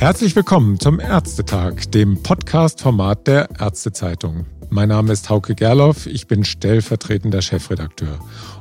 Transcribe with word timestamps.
Herzlich 0.00 0.34
willkommen 0.34 0.80
zum 0.80 0.98
Ärztetag, 0.98 1.90
dem 1.90 2.22
Podcast-Format 2.22 3.26
der 3.26 3.50
Ärztezeitung. 3.60 4.46
Mein 4.70 4.88
Name 4.88 5.12
ist 5.12 5.28
Hauke 5.28 5.54
Gerloff, 5.54 6.06
ich 6.06 6.26
bin 6.26 6.42
stellvertretender 6.42 7.42
Chefredakteur. 7.42 8.18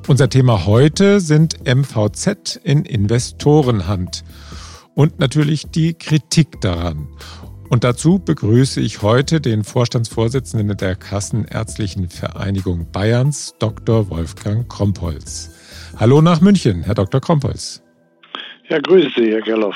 Unser 0.10 0.28
Thema 0.28 0.66
heute 0.66 1.22
sind 1.22 1.66
MVZ 1.66 2.60
in 2.62 2.84
Investorenhand 2.84 4.26
und 4.96 5.20
natürlich 5.20 5.68
die 5.72 5.94
Kritik 5.94 6.60
daran. 6.60 7.08
Und 7.70 7.86
dazu 7.86 8.20
begrüße 8.20 8.82
ich 8.82 9.02
heute 9.02 9.40
den 9.40 9.64
Vorstandsvorsitzenden 9.64 10.76
der 10.76 10.98
Kassenärztlichen 10.98 12.10
Vereinigung 12.10 12.92
Bayerns, 12.92 13.56
Dr. 13.60 14.10
Wolfgang 14.10 14.68
Krompholz. 14.68 15.52
Hallo 15.96 16.22
nach 16.22 16.42
München, 16.42 16.84
Herr 16.84 16.96
Dr. 16.96 17.22
Krompholz. 17.22 17.82
Ja, 18.70 18.78
grüße 18.78 19.10
Sie, 19.18 19.32
Herr 19.32 19.42
Gerloff. 19.42 19.76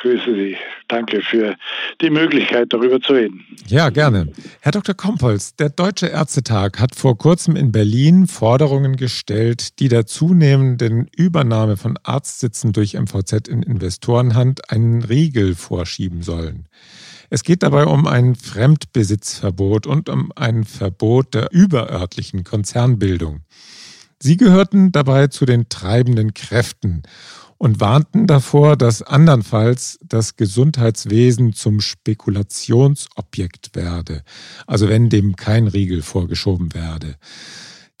Grüße 0.00 0.34
Sie. 0.34 0.56
Danke 0.88 1.20
für 1.20 1.56
die 2.00 2.08
Möglichkeit, 2.08 2.72
darüber 2.72 2.98
zu 2.98 3.12
reden. 3.12 3.44
Ja, 3.66 3.90
gerne. 3.90 4.32
Herr 4.60 4.72
Dr. 4.72 4.94
Kompolz, 4.94 5.54
der 5.56 5.68
Deutsche 5.68 6.06
Ärztetag 6.06 6.80
hat 6.80 6.94
vor 6.94 7.18
kurzem 7.18 7.54
in 7.54 7.70
Berlin 7.70 8.26
Forderungen 8.26 8.96
gestellt, 8.96 9.78
die 9.78 9.88
der 9.88 10.06
zunehmenden 10.06 11.06
Übernahme 11.14 11.76
von 11.76 11.98
Arztsitzen 12.02 12.72
durch 12.72 12.94
MVZ 12.94 13.46
in 13.46 13.62
Investorenhand 13.62 14.70
einen 14.70 15.02
Riegel 15.02 15.54
vorschieben 15.54 16.22
sollen. 16.22 16.66
Es 17.28 17.44
geht 17.44 17.62
dabei 17.62 17.84
um 17.84 18.06
ein 18.06 18.36
Fremdbesitzverbot 18.36 19.86
und 19.86 20.08
um 20.08 20.32
ein 20.34 20.64
Verbot 20.64 21.34
der 21.34 21.48
überörtlichen 21.52 22.42
Konzernbildung. 22.42 23.42
Sie 24.18 24.38
gehörten 24.38 24.92
dabei 24.92 25.28
zu 25.28 25.44
den 25.44 25.68
treibenden 25.68 26.34
Kräften 26.34 27.02
und 27.60 27.78
warnten 27.78 28.26
davor, 28.26 28.74
dass 28.74 29.02
andernfalls 29.02 29.98
das 30.02 30.36
Gesundheitswesen 30.36 31.52
zum 31.52 31.82
Spekulationsobjekt 31.82 33.76
werde, 33.76 34.22
also 34.66 34.88
wenn 34.88 35.10
dem 35.10 35.36
kein 35.36 35.66
Riegel 35.66 36.00
vorgeschoben 36.00 36.72
werde. 36.72 37.16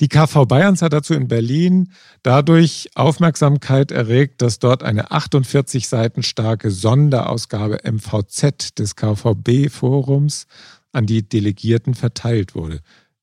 Die 0.00 0.08
KV 0.08 0.46
Bayerns 0.46 0.80
hat 0.80 0.94
dazu 0.94 1.12
in 1.12 1.28
Berlin 1.28 1.92
dadurch 2.22 2.88
Aufmerksamkeit 2.94 3.92
erregt, 3.92 4.40
dass 4.40 4.60
dort 4.60 4.82
eine 4.82 5.10
48 5.10 5.86
Seiten 5.88 6.22
starke 6.22 6.70
Sonderausgabe 6.70 7.80
MVZ 7.84 8.78
des 8.78 8.96
KVB-Forums 8.96 10.46
an 10.92 11.04
die 11.04 11.28
Delegierten 11.28 11.92
verteilt 11.92 12.54
wurde. 12.54 12.80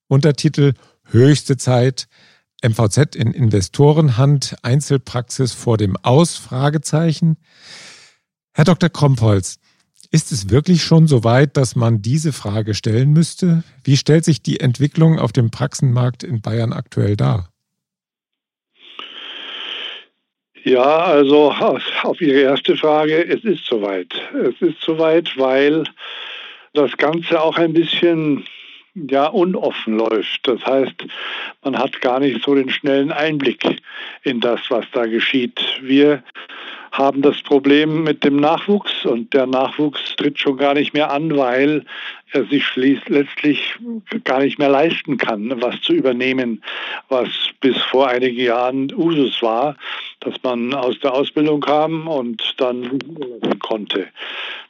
Untertitel 0.08 0.74
Höchste 1.06 1.58
Zeit, 1.58 2.08
MVZ 2.64 3.16
in 3.16 3.32
Investorenhand, 3.34 4.56
Einzelpraxis 4.64 5.54
vor 5.54 5.78
dem 5.78 5.96
Aus? 5.98 6.38
Fragezeichen. 6.38 7.38
Herr 8.54 8.66
Dr. 8.66 8.90
Krompholz, 8.90 9.60
ist 10.12 10.32
es 10.32 10.50
wirklich 10.50 10.84
schon 10.84 11.08
so 11.08 11.24
weit, 11.24 11.58
dass 11.58 11.76
man 11.76 12.02
diese 12.02 12.34
Frage 12.34 12.74
stellen 12.74 13.12
müsste? 13.12 13.64
Wie 13.84 13.98
stellt 13.98 14.26
sich 14.26 14.42
die 14.42 14.60
Entwicklung 14.60 15.20
auf 15.20 15.32
dem 15.32 15.52
Praxenmarkt 15.52 16.24
in 16.24 16.42
Bayern 16.42 16.74
aktuell 16.74 17.16
dar? 17.16 17.50
Ja, 20.64 20.82
also 20.82 21.54
auf 22.04 22.22
Ihre 22.22 22.40
erste 22.40 22.76
Frage, 22.76 23.26
es 23.26 23.44
ist 23.44 23.66
soweit. 23.66 24.14
Es 24.34 24.56
ist 24.62 24.82
soweit, 24.82 25.38
weil 25.38 25.84
das 26.74 26.96
Ganze 26.98 27.42
auch 27.42 27.58
ein 27.58 27.74
bisschen 27.74 28.46
ja 29.10 29.28
unoffen 29.28 29.98
läuft. 29.98 30.48
Das 30.48 30.66
heißt, 30.66 31.06
man 31.64 31.78
hat 31.78 32.02
gar 32.02 32.20
nicht 32.20 32.44
so 32.44 32.56
den 32.56 32.70
schnellen 32.70 33.12
Einblick 33.12 33.64
in 34.24 34.40
das, 34.40 34.60
was 34.70 34.86
da 34.92 35.06
geschieht. 35.06 35.60
Wir 35.82 36.24
haben 36.92 37.22
das 37.22 37.42
Problem 37.42 38.04
mit 38.04 38.24
dem 38.24 38.38
Nachwuchs 38.38 39.06
und 39.06 39.34
der 39.34 39.46
Nachwuchs 39.46 40.16
tritt 40.16 40.40
schon 40.40 40.58
gar 40.58 40.74
nicht 40.74 40.94
mehr 40.94 41.12
an, 41.12 41.36
weil 41.36 41.86
er 42.32 42.46
sich 42.46 42.64
letztlich 42.76 43.76
gar 44.24 44.40
nicht 44.40 44.60
mehr 44.60 44.70
leisten 44.70 45.18
kann, 45.18 45.62
was 45.62 45.82
zu 45.82 45.94
übernehmen, 45.94 46.62
was 47.10 47.30
bis 47.62 47.78
vor 47.78 48.08
einigen 48.08 48.40
Jahren 48.40 48.94
Usus 48.94 49.42
war, 49.42 49.78
dass 50.20 50.36
man 50.44 50.74
aus 50.74 51.00
der 51.00 51.14
Ausbildung 51.14 51.62
kam 51.62 52.08
und 52.08 52.56
dann 52.58 53.00
konnte. 53.60 54.08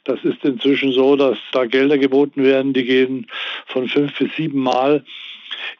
Das 0.04 0.22
ist 0.24 0.44
inzwischen 0.44 0.92
so, 0.92 1.16
dass 1.16 1.38
da 1.52 1.66
Gelder 1.66 1.98
geboten 1.98 2.42
werden, 2.42 2.72
die 2.72 2.84
gehen 2.84 3.26
von 3.66 3.88
fünf 3.88 4.16
bis 4.18 4.34
sieben 4.36 4.60
Mal 4.60 5.04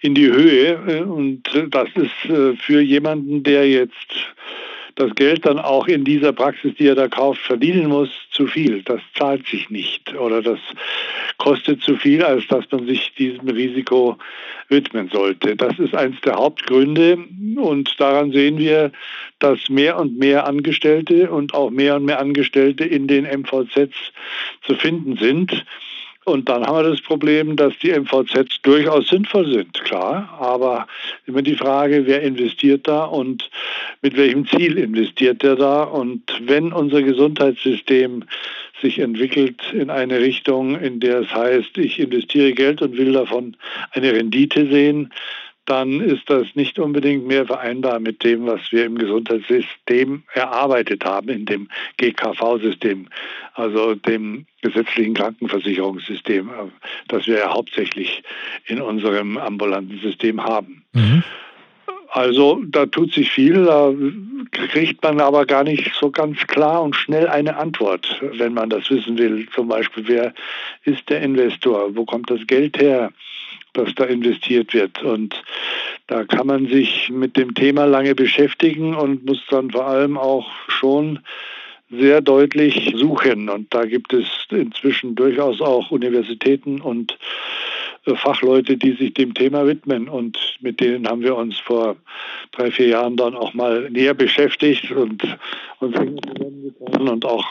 in 0.00 0.14
die 0.14 0.26
Höhe. 0.26 1.04
Und 1.06 1.42
das 1.70 1.88
ist 1.94 2.30
äh, 2.30 2.56
für 2.56 2.80
jemanden, 2.80 3.42
der 3.42 3.68
jetzt 3.68 4.34
das 4.98 5.14
Geld 5.14 5.46
dann 5.46 5.58
auch 5.58 5.86
in 5.86 6.04
dieser 6.04 6.32
Praxis, 6.32 6.74
die 6.78 6.86
er 6.86 6.94
da 6.94 7.08
kauft, 7.08 7.40
verdienen 7.40 7.88
muss, 7.88 8.10
zu 8.30 8.46
viel. 8.46 8.82
Das 8.82 9.00
zahlt 9.16 9.46
sich 9.46 9.70
nicht 9.70 10.14
oder 10.14 10.42
das 10.42 10.58
kostet 11.38 11.82
zu 11.82 11.96
viel, 11.96 12.22
als 12.22 12.46
dass 12.48 12.64
man 12.70 12.86
sich 12.86 13.12
diesem 13.14 13.48
Risiko 13.48 14.18
widmen 14.68 15.08
sollte. 15.08 15.56
Das 15.56 15.78
ist 15.78 15.94
eines 15.94 16.20
der 16.22 16.34
Hauptgründe 16.34 17.18
und 17.56 17.98
daran 17.98 18.32
sehen 18.32 18.58
wir, 18.58 18.92
dass 19.38 19.68
mehr 19.68 19.98
und 19.98 20.18
mehr 20.18 20.46
Angestellte 20.46 21.30
und 21.30 21.54
auch 21.54 21.70
mehr 21.70 21.96
und 21.96 22.04
mehr 22.04 22.20
Angestellte 22.20 22.84
in 22.84 23.06
den 23.06 23.24
MVZs 23.24 24.12
zu 24.62 24.74
finden 24.74 25.16
sind. 25.16 25.64
Und 26.28 26.48
dann 26.48 26.66
haben 26.66 26.84
wir 26.84 26.90
das 26.90 27.00
Problem, 27.00 27.56
dass 27.56 27.72
die 27.78 27.90
MVZs 27.90 28.60
durchaus 28.62 29.08
sinnvoll 29.08 29.50
sind, 29.50 29.72
klar. 29.84 30.36
Aber 30.38 30.86
immer 31.26 31.42
die 31.42 31.56
Frage, 31.56 32.06
wer 32.06 32.22
investiert 32.22 32.86
da 32.86 33.04
und 33.04 33.48
mit 34.02 34.16
welchem 34.16 34.46
Ziel 34.46 34.76
investiert 34.76 35.42
der 35.42 35.56
da? 35.56 35.84
Und 35.84 36.22
wenn 36.42 36.72
unser 36.72 37.02
Gesundheitssystem 37.02 38.24
sich 38.82 38.98
entwickelt 38.98 39.60
in 39.72 39.90
eine 39.90 40.20
Richtung, 40.20 40.78
in 40.78 41.00
der 41.00 41.20
es 41.20 41.34
heißt, 41.34 41.78
ich 41.78 41.98
investiere 41.98 42.52
Geld 42.52 42.82
und 42.82 42.96
will 42.96 43.12
davon 43.12 43.56
eine 43.92 44.12
Rendite 44.12 44.68
sehen, 44.68 45.10
dann 45.68 46.00
ist 46.00 46.30
das 46.30 46.46
nicht 46.54 46.78
unbedingt 46.78 47.26
mehr 47.26 47.46
vereinbar 47.46 48.00
mit 48.00 48.24
dem, 48.24 48.46
was 48.46 48.60
wir 48.70 48.86
im 48.86 48.96
Gesundheitssystem 48.96 50.22
erarbeitet 50.32 51.04
haben, 51.04 51.28
in 51.28 51.44
dem 51.44 51.68
GKV-System, 51.98 53.08
also 53.54 53.94
dem 53.94 54.46
gesetzlichen 54.62 55.14
Krankenversicherungssystem, 55.14 56.50
das 57.08 57.26
wir 57.26 57.38
ja 57.38 57.52
hauptsächlich 57.52 58.22
in 58.66 58.80
unserem 58.80 59.36
ambulanten 59.36 60.00
System 60.00 60.42
haben. 60.42 60.84
Mhm. 60.94 61.22
Also 62.10 62.62
da 62.66 62.86
tut 62.86 63.12
sich 63.12 63.30
viel, 63.30 63.64
da 63.66 63.92
kriegt 64.50 65.02
man 65.02 65.20
aber 65.20 65.44
gar 65.44 65.62
nicht 65.62 65.92
so 65.94 66.10
ganz 66.10 66.38
klar 66.46 66.82
und 66.82 66.96
schnell 66.96 67.28
eine 67.28 67.58
Antwort, 67.58 68.22
wenn 68.32 68.54
man 68.54 68.70
das 68.70 68.88
wissen 68.90 69.18
will. 69.18 69.46
Zum 69.54 69.68
Beispiel, 69.68 70.08
wer 70.08 70.34
ist 70.84 71.10
der 71.10 71.20
Investor? 71.20 71.94
Wo 71.94 72.06
kommt 72.06 72.30
das 72.30 72.40
Geld 72.46 72.78
her? 72.80 73.12
Das 73.74 73.94
da 73.94 74.04
investiert 74.04 74.74
wird. 74.74 75.02
Und 75.02 75.42
da 76.06 76.24
kann 76.24 76.46
man 76.46 76.66
sich 76.66 77.10
mit 77.10 77.36
dem 77.36 77.54
Thema 77.54 77.84
lange 77.84 78.14
beschäftigen 78.14 78.94
und 78.94 79.26
muss 79.26 79.42
dann 79.50 79.70
vor 79.70 79.86
allem 79.86 80.16
auch 80.16 80.50
schon 80.68 81.20
sehr 81.90 82.20
deutlich 82.20 82.92
suchen. 82.96 83.48
Und 83.48 83.72
da 83.72 83.84
gibt 83.84 84.12
es 84.12 84.26
inzwischen 84.50 85.14
durchaus 85.14 85.60
auch 85.60 85.90
Universitäten 85.90 86.80
und 86.80 87.18
äh, 88.04 88.14
Fachleute, 88.14 88.76
die 88.76 88.92
sich 88.92 89.14
dem 89.14 89.34
Thema 89.34 89.66
widmen. 89.66 90.08
Und 90.08 90.38
mit 90.60 90.80
denen 90.80 91.08
haben 91.08 91.22
wir 91.22 91.36
uns 91.36 91.58
vor 91.58 91.96
drei, 92.52 92.70
vier 92.70 92.88
Jahren 92.88 93.16
dann 93.16 93.34
auch 93.34 93.54
mal 93.54 93.88
näher 93.90 94.14
beschäftigt 94.14 94.90
und 94.90 95.22
uns 95.80 95.96
und 96.98 97.24
auch 97.24 97.46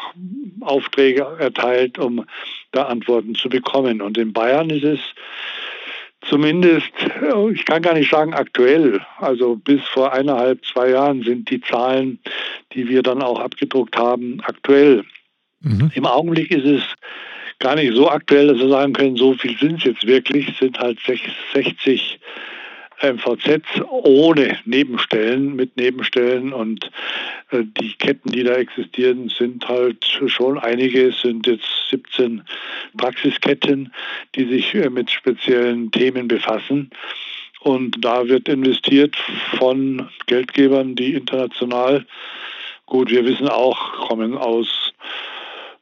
Aufträge 0.62 1.26
erteilt, 1.40 1.98
um 1.98 2.26
da 2.72 2.84
Antworten 2.84 3.36
zu 3.36 3.50
bekommen. 3.50 4.02
Und 4.02 4.18
in 4.18 4.34
Bayern 4.34 4.70
ist 4.70 4.84
es 4.84 5.00
Zumindest, 6.30 6.92
ich 7.54 7.66
kann 7.66 7.82
gar 7.82 7.94
nicht 7.94 8.12
sagen 8.12 8.34
aktuell, 8.34 9.00
also 9.20 9.56
bis 9.56 9.82
vor 9.84 10.12
eineinhalb, 10.12 10.66
zwei 10.66 10.90
Jahren 10.90 11.24
sind 11.24 11.50
die 11.50 11.62
Zahlen, 11.62 12.20
die 12.74 12.90
wir 12.90 13.02
dann 13.02 13.22
auch 13.22 13.40
abgedruckt 13.40 13.98
haben, 13.98 14.42
aktuell. 14.44 15.06
Mhm. 15.62 15.92
Im 15.94 16.06
Augenblick 16.06 16.52
ist 16.52 16.66
es 16.66 16.84
gar 17.60 17.76
nicht 17.76 17.96
so 17.96 18.10
aktuell, 18.10 18.48
dass 18.48 18.60
wir 18.60 18.70
sagen 18.70 18.94
können, 18.94 19.16
so 19.16 19.34
viel 19.34 19.58
sind 19.58 19.78
es 19.80 19.86
jetzt 19.86 20.06
wirklich, 20.06 20.50
es 20.50 20.58
sind 20.58 20.78
halt 20.80 21.00
60 21.54 22.20
MVZs 23.02 23.82
ohne 23.90 24.58
Nebenstellen, 24.66 25.56
mit 25.56 25.78
Nebenstellen 25.78 26.52
und 26.52 26.90
äh, 27.52 27.64
die 27.80 27.94
Ketten, 27.94 28.32
die 28.32 28.44
da 28.44 28.56
existieren, 28.56 29.30
sind 29.30 29.68
halt 29.68 30.06
schon 30.28 30.58
einige, 30.58 31.12
sind 31.12 31.46
jetzt 31.48 31.68
17 31.92 32.44
Praxisketten, 32.98 33.94
die 34.36 34.46
sich 34.46 34.74
äh, 34.74 34.90
mit 34.90 35.12
speziellen 35.12 35.92
Themen 35.92 36.28
befassen. 36.28 36.90
Und 37.62 38.04
da 38.04 38.28
wird 38.28 38.48
investiert 38.48 39.16
von 39.58 40.10
Geldgebern, 40.26 40.96
die 40.96 41.14
international, 41.14 42.06
gut, 42.86 43.10
wir 43.10 43.26
wissen 43.26 43.50
auch, 43.50 44.08
kommen 44.08 44.38
aus 44.38 44.94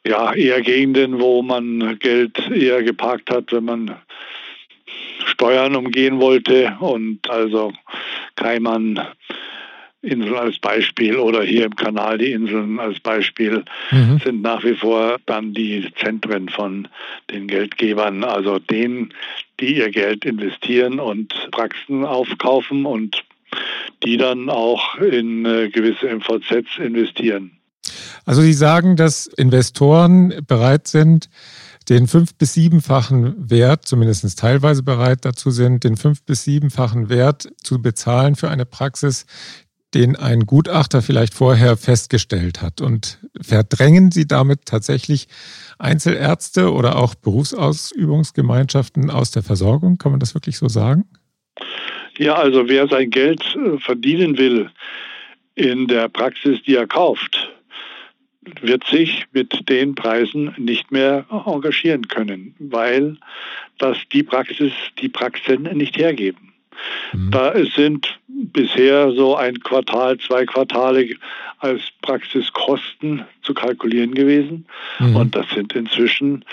ja, 0.06 0.34
eher 0.34 0.62
Gegenden, 0.62 1.20
wo 1.20 1.42
man 1.42 1.98
Geld 2.00 2.40
eher 2.52 2.84
geparkt 2.84 3.32
hat, 3.32 3.52
wenn 3.52 3.66
man 3.66 3.96
Steuern 5.26 5.76
umgehen 5.76 6.20
wollte 6.20 6.76
und 6.80 7.30
also 7.30 7.74
Keimann 8.36 9.00
Inseln 10.06 10.36
als 10.36 10.60
Beispiel 10.60 11.18
oder 11.18 11.44
hier 11.44 11.66
im 11.66 11.76
Kanal 11.76 12.18
die 12.18 12.32
Inseln 12.32 12.80
als 12.80 13.00
Beispiel 13.00 13.64
mhm. 13.92 14.20
sind 14.24 14.42
nach 14.42 14.64
wie 14.64 14.76
vor 14.76 15.18
dann 15.26 15.54
die 15.54 15.92
Zentren 16.00 16.48
von 16.50 16.88
den 17.32 17.48
Geldgebern, 17.48 18.24
also 18.24 18.60
denen, 18.60 19.14
die 19.60 19.78
ihr 19.78 19.90
Geld 19.90 20.24
investieren 20.24 21.00
und 21.00 21.34
Praxen 21.52 22.06
aufkaufen 22.06 22.86
und 22.86 23.24
die 24.04 24.18
dann 24.18 24.50
auch 24.50 24.96
in 24.98 25.46
äh, 25.46 25.70
gewisse 25.70 26.08
MVZs 26.08 26.78
investieren. 26.78 27.52
Also 28.26 28.42
Sie 28.42 28.54
sagen, 28.54 28.96
dass 28.96 29.28
Investoren 29.28 30.34
bereit 30.48 30.88
sind, 30.88 31.30
den 31.90 32.08
fünf- 32.08 32.36
bis 32.36 32.54
siebenfachen 32.54 33.50
Wert, 33.50 33.86
zumindest 33.86 34.40
teilweise 34.40 34.84
bereit 34.84 35.20
dazu 35.24 35.52
sind, 35.52 35.84
den 35.84 35.98
fünf- 35.98 36.24
bis 36.24 36.44
siebenfachen 36.44 37.10
Wert 37.10 37.50
zu 37.64 37.82
bezahlen 37.82 38.36
für 38.36 38.50
eine 38.50 38.66
Praxis, 38.66 39.26
den 39.94 40.16
ein 40.16 40.42
Gutachter 40.42 41.02
vielleicht 41.02 41.34
vorher 41.34 41.78
festgestellt 41.78 42.62
hat. 42.62 42.82
Und 42.82 43.20
verdrängen 43.40 44.12
Sie 44.12 44.28
damit 44.28 44.66
tatsächlich 44.66 45.28
Einzelärzte 45.80 46.74
oder 46.74 46.98
auch 46.98 47.16
Berufsausübungsgemeinschaften 47.16 49.10
aus 49.10 49.32
der 49.32 49.44
Versorgung? 49.44 49.98
Kann 49.98 50.12
man 50.12 50.20
das 50.20 50.34
wirklich 50.34 50.58
so 50.58 50.68
sagen? 50.68 51.06
Ja, 52.18 52.36
also 52.36 52.68
wer 52.68 52.88
sein 52.88 53.10
Geld 53.10 53.42
äh, 53.56 53.78
verdienen 53.80 54.38
will 54.38 54.70
in 55.56 55.88
der 55.88 56.10
Praxis, 56.10 56.62
die 56.64 56.76
er 56.76 56.88
kauft, 56.88 57.50
wird 58.62 58.86
sich 58.86 59.26
mit 59.32 59.70
den 59.70 59.96
Preisen 59.96 60.54
nicht 60.58 60.92
mehr 60.92 61.26
engagieren 61.30 62.08
können, 62.08 62.56
weil 62.60 63.18
das 63.78 63.98
die 64.12 64.24
Praxis, 64.24 64.72
die 65.00 65.10
Praxen 65.10 65.64
nicht 65.64 65.98
hergeben. 65.98 66.54
Mhm. 67.14 67.32
Da 67.32 67.54
sind 67.76 68.20
bisher 68.28 69.12
so 69.12 69.36
ein 69.36 69.60
Quartal, 69.60 70.18
zwei 70.18 70.46
Quartale 70.46 71.16
als 71.60 71.82
Praxiskosten 72.02 73.26
zu 73.42 73.54
kalkulieren 73.54 74.14
gewesen. 74.14 74.66
Mhm. 75.00 75.16
Und 75.16 75.36
das 75.36 75.50
sind 75.52 75.74
inzwischen 75.74 76.44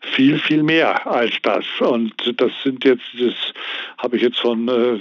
viel, 0.00 0.38
viel 0.38 0.62
mehr 0.62 1.06
als 1.06 1.32
das. 1.42 1.64
Und 1.80 2.12
das 2.36 2.52
sind 2.62 2.84
jetzt, 2.84 3.04
das 3.18 3.34
habe 3.98 4.16
ich 4.16 4.22
jetzt 4.22 4.38
von 4.38 4.68
äh, 4.68 4.98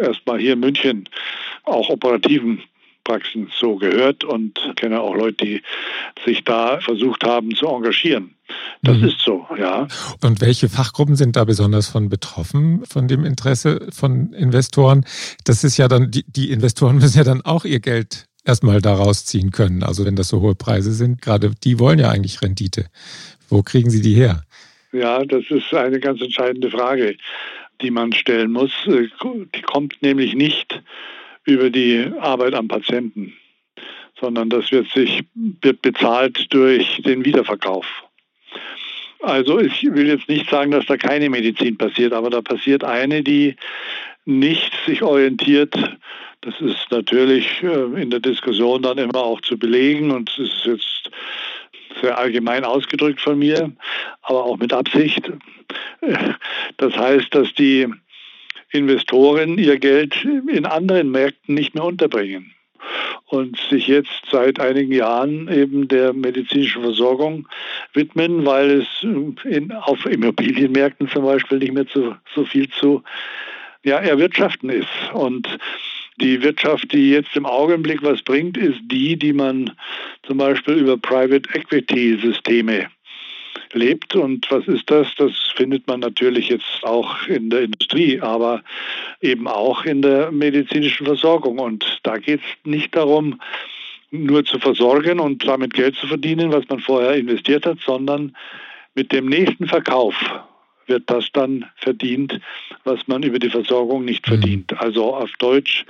erstmal 0.00 0.38
hier 0.38 0.52
in 0.52 0.60
München 0.60 1.08
auch 1.64 1.88
operativen 1.88 2.62
Praxen 3.04 3.50
so 3.58 3.76
gehört 3.76 4.24
und 4.24 4.58
kenne 4.76 5.00
auch 5.00 5.14
Leute, 5.14 5.44
die 5.44 5.62
sich 6.24 6.44
da 6.44 6.80
versucht 6.80 7.24
haben 7.24 7.54
zu 7.54 7.66
engagieren. 7.66 8.34
Das 8.82 8.98
mhm. 8.98 9.04
ist 9.08 9.20
so, 9.20 9.46
ja. 9.58 9.86
Und 10.22 10.40
welche 10.40 10.68
Fachgruppen 10.68 11.16
sind 11.16 11.36
da 11.36 11.44
besonders 11.44 11.88
von 11.88 12.08
betroffen, 12.08 12.84
von 12.84 13.08
dem 13.08 13.24
Interesse 13.24 13.88
von 13.90 14.32
Investoren? 14.32 15.04
Das 15.44 15.64
ist 15.64 15.76
ja 15.76 15.88
dann, 15.88 16.10
die, 16.10 16.24
die 16.26 16.50
Investoren 16.50 16.96
müssen 17.00 17.18
ja 17.18 17.24
dann 17.24 17.42
auch 17.42 17.64
ihr 17.64 17.80
Geld 17.80 18.26
erstmal 18.44 18.80
daraus 18.80 19.26
ziehen 19.26 19.50
können. 19.50 19.82
Also 19.82 20.04
wenn 20.04 20.16
das 20.16 20.28
so 20.28 20.40
hohe 20.40 20.54
Preise 20.54 20.92
sind, 20.92 21.20
gerade 21.22 21.52
die 21.62 21.78
wollen 21.78 21.98
ja 21.98 22.10
eigentlich 22.10 22.42
Rendite. 22.42 22.86
Wo 23.48 23.62
kriegen 23.62 23.90
sie 23.90 24.00
die 24.00 24.14
her? 24.14 24.42
Ja, 24.92 25.24
das 25.24 25.44
ist 25.50 25.72
eine 25.72 26.00
ganz 26.00 26.20
entscheidende 26.20 26.70
Frage, 26.70 27.16
die 27.80 27.90
man 27.90 28.12
stellen 28.12 28.50
muss. 28.50 28.72
Die 28.86 29.62
kommt 29.62 30.02
nämlich 30.02 30.34
nicht 30.34 30.82
über 31.44 31.70
die 31.70 32.10
Arbeit 32.20 32.54
am 32.54 32.68
Patienten, 32.68 33.34
sondern 34.20 34.50
das 34.50 34.70
wird 34.70 34.88
sich 34.90 35.24
wird 35.34 35.82
bezahlt 35.82 36.52
durch 36.52 37.02
den 37.02 37.24
Wiederverkauf. 37.24 37.86
Also 39.22 39.58
ich 39.58 39.82
will 39.82 40.08
jetzt 40.08 40.28
nicht 40.28 40.48
sagen, 40.48 40.70
dass 40.70 40.86
da 40.86 40.96
keine 40.96 41.28
Medizin 41.28 41.76
passiert, 41.76 42.12
aber 42.12 42.30
da 42.30 42.40
passiert 42.40 42.84
eine, 42.84 43.22
die 43.22 43.54
nicht 44.24 44.72
sich 44.86 45.02
orientiert. 45.02 45.74
Das 46.40 46.58
ist 46.60 46.86
natürlich 46.90 47.62
äh, 47.62 48.00
in 48.00 48.10
der 48.10 48.20
Diskussion 48.20 48.82
dann 48.82 48.96
immer 48.96 49.16
auch 49.16 49.42
zu 49.42 49.58
belegen 49.58 50.10
und 50.10 50.30
es 50.30 50.38
ist 50.38 50.64
jetzt 50.64 51.10
sehr 52.00 52.16
allgemein 52.16 52.64
ausgedrückt 52.64 53.20
von 53.20 53.38
mir, 53.38 53.72
aber 54.22 54.44
auch 54.44 54.56
mit 54.56 54.72
Absicht. 54.72 55.30
Das 56.78 56.96
heißt, 56.96 57.34
dass 57.34 57.52
die 57.54 57.88
Investoren 58.72 59.58
ihr 59.58 59.78
Geld 59.78 60.24
in 60.24 60.64
anderen 60.64 61.10
Märkten 61.10 61.54
nicht 61.54 61.74
mehr 61.74 61.84
unterbringen 61.84 62.54
und 63.26 63.58
sich 63.70 63.86
jetzt 63.86 64.22
seit 64.30 64.58
einigen 64.60 64.92
Jahren 64.92 65.48
eben 65.48 65.88
der 65.88 66.12
medizinischen 66.12 66.82
Versorgung 66.82 67.48
widmen, 67.92 68.44
weil 68.44 68.82
es 68.82 69.06
in, 69.44 69.72
auf 69.72 70.04
Immobilienmärkten 70.06 71.08
zum 71.08 71.24
Beispiel 71.24 71.58
nicht 71.58 71.72
mehr 71.72 71.86
zu, 71.86 72.16
so 72.34 72.44
viel 72.44 72.68
zu 72.70 73.02
ja, 73.84 73.98
erwirtschaften 73.98 74.70
ist. 74.70 74.88
Und 75.12 75.48
die 76.20 76.42
Wirtschaft, 76.42 76.92
die 76.92 77.10
jetzt 77.10 77.34
im 77.36 77.46
Augenblick 77.46 78.02
was 78.02 78.22
bringt, 78.22 78.56
ist 78.56 78.80
die, 78.82 79.16
die 79.16 79.32
man 79.32 79.72
zum 80.24 80.38
Beispiel 80.38 80.74
über 80.74 80.96
Private 80.96 81.48
Equity 81.54 82.18
Systeme 82.20 82.88
lebt. 83.74 84.14
Und 84.14 84.50
was 84.50 84.66
ist 84.66 84.90
das? 84.90 85.08
Das 85.16 85.32
findet 85.56 85.86
man 85.86 86.00
natürlich 86.00 86.48
jetzt 86.48 86.82
auch 86.82 87.26
in 87.26 87.50
der 87.50 87.62
Industrie, 87.62 88.20
aber 88.20 88.62
eben 89.20 89.46
auch 89.48 89.84
in 89.84 90.02
der 90.02 90.30
medizinischen 90.30 91.06
Versorgung. 91.06 91.58
Und 91.58 92.00
da 92.02 92.18
geht 92.18 92.40
es 92.40 92.70
nicht 92.70 92.94
darum, 92.94 93.40
nur 94.10 94.44
zu 94.44 94.58
versorgen 94.58 95.20
und 95.20 95.46
damit 95.46 95.74
Geld 95.74 95.96
zu 95.96 96.06
verdienen, 96.06 96.52
was 96.52 96.68
man 96.68 96.80
vorher 96.80 97.14
investiert 97.14 97.66
hat, 97.66 97.78
sondern 97.84 98.36
mit 98.94 99.12
dem 99.12 99.26
nächsten 99.26 99.68
Verkauf 99.68 100.14
wird 100.86 101.08
das 101.08 101.30
dann 101.32 101.64
verdient, 101.76 102.40
was 102.84 103.06
man 103.06 103.22
über 103.22 103.38
die 103.38 103.50
Versorgung 103.50 104.04
nicht 104.04 104.26
mhm. 104.26 104.32
verdient. 104.32 104.78
Also 104.80 105.14
auf 105.14 105.30
Deutsch, 105.38 105.84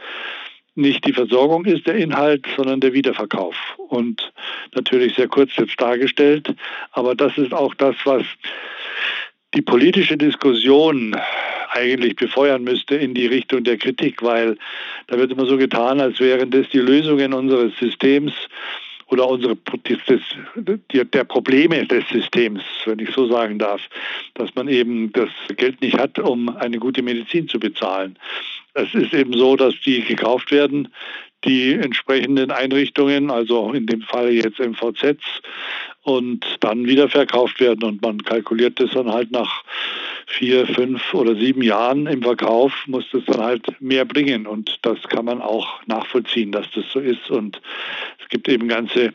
nicht 0.75 1.07
die 1.07 1.13
Versorgung 1.13 1.65
ist 1.65 1.87
der 1.87 1.97
Inhalt, 1.97 2.47
sondern 2.57 2.81
der 2.81 2.93
Wiederverkauf. 2.93 3.57
Und 3.89 4.33
natürlich 4.75 5.15
sehr 5.15 5.29
kurz 5.29 5.57
jetzt 5.57 5.81
dargestellt, 5.81 6.55
aber 6.93 7.15
das 7.15 7.37
ist 7.39 7.53
auch 7.53 7.75
das, 7.75 7.97
was 8.05 8.25
die 9.55 9.63
politische 9.63 10.17
Diskussion 10.17 11.17
eigentlich 11.71 12.17
befeuern 12.17 12.63
müsste 12.63 12.97
in 12.97 13.15
die 13.15 13.27
Richtung 13.27 13.65
der 13.65 13.79
Kritik, 13.79 14.23
weil 14.23 14.57
da 15.09 15.19
wird 15.19 15.33
immer 15.33 15.47
so 15.47 15.57
getan, 15.57 16.01
als 16.01 16.21
wären 16.21 16.51
das 16.51 16.69
die 16.69 16.79
Lösungen 16.79 17.33
unseres 17.33 17.77
Systems 17.79 18.33
oder 19.11 19.29
unsere 19.29 19.57
der 19.57 21.25
Probleme 21.25 21.85
des 21.87 22.09
Systems, 22.09 22.63
wenn 22.85 23.01
ich 23.01 23.11
so 23.11 23.27
sagen 23.27 23.59
darf, 23.59 23.81
dass 24.35 24.55
man 24.55 24.69
eben 24.69 25.13
das 25.13 25.31
Geld 25.57 25.81
nicht 25.81 25.99
hat, 25.99 26.19
um 26.19 26.49
eine 26.57 26.79
gute 26.79 27.03
Medizin 27.03 27.49
zu 27.49 27.59
bezahlen. 27.59 28.17
Es 28.75 28.95
ist 28.95 29.13
eben 29.13 29.33
so, 29.33 29.57
dass 29.57 29.75
die 29.85 30.03
gekauft 30.03 30.51
werden, 30.51 30.89
die 31.45 31.73
entsprechenden 31.73 32.51
Einrichtungen, 32.51 33.31
also 33.31 33.73
in 33.73 33.87
dem 33.87 34.03
Fall 34.03 34.31
jetzt 34.31 34.59
MVZs, 34.59 35.43
und 36.03 36.45
dann 36.61 36.87
wieder 36.87 37.09
verkauft 37.09 37.61
werden. 37.61 37.83
Und 37.85 38.03
man 38.03 38.23
kalkuliert 38.23 38.81
das 38.81 38.91
dann 38.93 39.11
halt 39.11 39.31
nach 39.31 39.65
vier, 40.27 40.67
fünf 40.67 41.13
oder 41.15 41.35
sieben 41.35 41.63
Jahren 41.63 42.07
im 42.07 42.23
Verkauf, 42.23 42.73
muss 42.87 43.05
das 43.13 43.25
dann 43.27 43.41
halt 43.41 43.81
mehr 43.81 44.05
bringen. 44.05 44.47
Und 44.47 44.79
das 44.83 45.03
kann 45.09 45.25
man 45.25 45.41
auch 45.43 45.85
nachvollziehen, 45.87 46.53
dass 46.53 46.71
das 46.73 46.85
so 46.93 47.01
ist. 47.01 47.31
Und 47.31 47.61
es 48.19 48.29
gibt 48.29 48.49
eben 48.49 48.69
ganze 48.69 49.13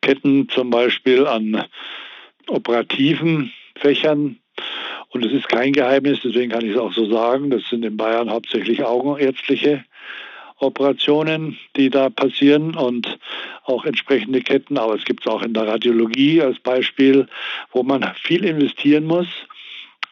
Ketten 0.00 0.48
zum 0.48 0.70
Beispiel 0.70 1.26
an 1.26 1.64
operativen 2.48 3.52
Fächern, 3.76 4.38
und 5.12 5.24
es 5.24 5.32
ist 5.32 5.48
kein 5.48 5.72
Geheimnis, 5.72 6.20
deswegen 6.24 6.50
kann 6.50 6.64
ich 6.64 6.72
es 6.72 6.78
auch 6.78 6.92
so 6.92 7.10
sagen, 7.10 7.50
das 7.50 7.62
sind 7.68 7.84
in 7.84 7.96
Bayern 7.96 8.30
hauptsächlich 8.30 8.82
augenärztliche 8.82 9.84
Operationen, 10.58 11.58
die 11.76 11.90
da 11.90 12.08
passieren 12.08 12.74
und 12.74 13.18
auch 13.64 13.84
entsprechende 13.84 14.40
Ketten. 14.40 14.78
Aber 14.78 14.94
es 14.94 15.04
gibt 15.04 15.26
es 15.26 15.32
auch 15.32 15.42
in 15.42 15.54
der 15.54 15.66
Radiologie 15.66 16.40
als 16.40 16.58
Beispiel, 16.60 17.26
wo 17.72 17.82
man 17.82 18.04
viel 18.22 18.44
investieren 18.44 19.04
muss 19.04 19.26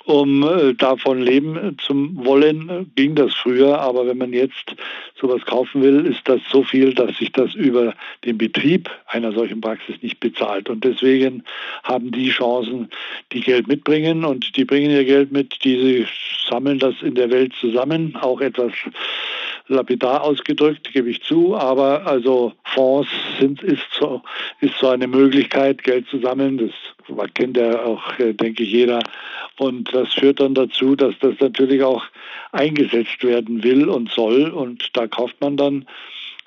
um 0.04 0.42
äh, 0.42 0.74
davon 0.74 1.22
leben 1.22 1.76
zu 1.78 1.94
wollen, 2.14 2.90
ging 2.96 3.14
das 3.14 3.34
früher. 3.34 3.78
Aber 3.80 4.06
wenn 4.06 4.18
man 4.18 4.32
jetzt 4.32 4.74
sowas 5.20 5.44
kaufen 5.44 5.82
will, 5.82 6.06
ist 6.06 6.22
das 6.24 6.40
so 6.50 6.62
viel, 6.62 6.94
dass 6.94 7.16
sich 7.18 7.32
das 7.32 7.54
über 7.54 7.94
den 8.24 8.38
Betrieb 8.38 8.90
einer 9.06 9.32
solchen 9.32 9.60
Praxis 9.60 9.96
nicht 10.02 10.20
bezahlt. 10.20 10.68
Und 10.68 10.84
deswegen 10.84 11.44
haben 11.82 12.10
die 12.10 12.30
Chancen, 12.30 12.88
die 13.32 13.40
Geld 13.40 13.68
mitbringen 13.68 14.24
und 14.24 14.56
die 14.56 14.64
bringen 14.64 14.90
ihr 14.90 15.04
Geld 15.04 15.32
mit, 15.32 15.62
die 15.64 15.76
sie 15.78 16.06
sammeln 16.48 16.78
das 16.78 16.94
in 17.02 17.14
der 17.14 17.30
Welt 17.30 17.52
zusammen, 17.60 18.16
auch 18.16 18.40
etwas 18.40 18.72
lapidar 19.70 20.22
ausgedrückt, 20.22 20.92
gebe 20.92 21.10
ich 21.10 21.22
zu, 21.22 21.56
aber 21.56 22.06
also 22.06 22.52
Fonds 22.64 23.08
sind, 23.38 23.62
ist, 23.62 23.86
so, 23.98 24.20
ist 24.60 24.76
so 24.78 24.88
eine 24.88 25.06
Möglichkeit, 25.06 25.84
Geld 25.84 26.08
zu 26.08 26.18
sammeln. 26.18 26.58
Das 26.58 27.34
kennt 27.34 27.56
ja 27.56 27.84
auch, 27.84 28.18
äh, 28.18 28.34
denke 28.34 28.64
ich, 28.64 28.72
jeder. 28.72 29.00
Und 29.58 29.94
das 29.94 30.12
führt 30.14 30.40
dann 30.40 30.54
dazu, 30.54 30.96
dass 30.96 31.14
das 31.20 31.34
natürlich 31.38 31.82
auch 31.82 32.04
eingesetzt 32.52 33.22
werden 33.22 33.62
will 33.62 33.88
und 33.88 34.10
soll. 34.10 34.50
Und 34.50 34.90
da 34.96 35.06
kauft 35.10 35.40
man 35.40 35.56
dann 35.56 35.86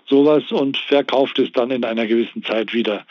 sowas 0.09 0.43
und 0.51 0.77
verkauft 0.77 1.39
es 1.39 1.51
dann 1.53 1.71
in 1.71 1.83
einer 1.83 2.05
gewissen 2.05 2.43
Zeit 2.43 2.73
wieder 2.73 3.05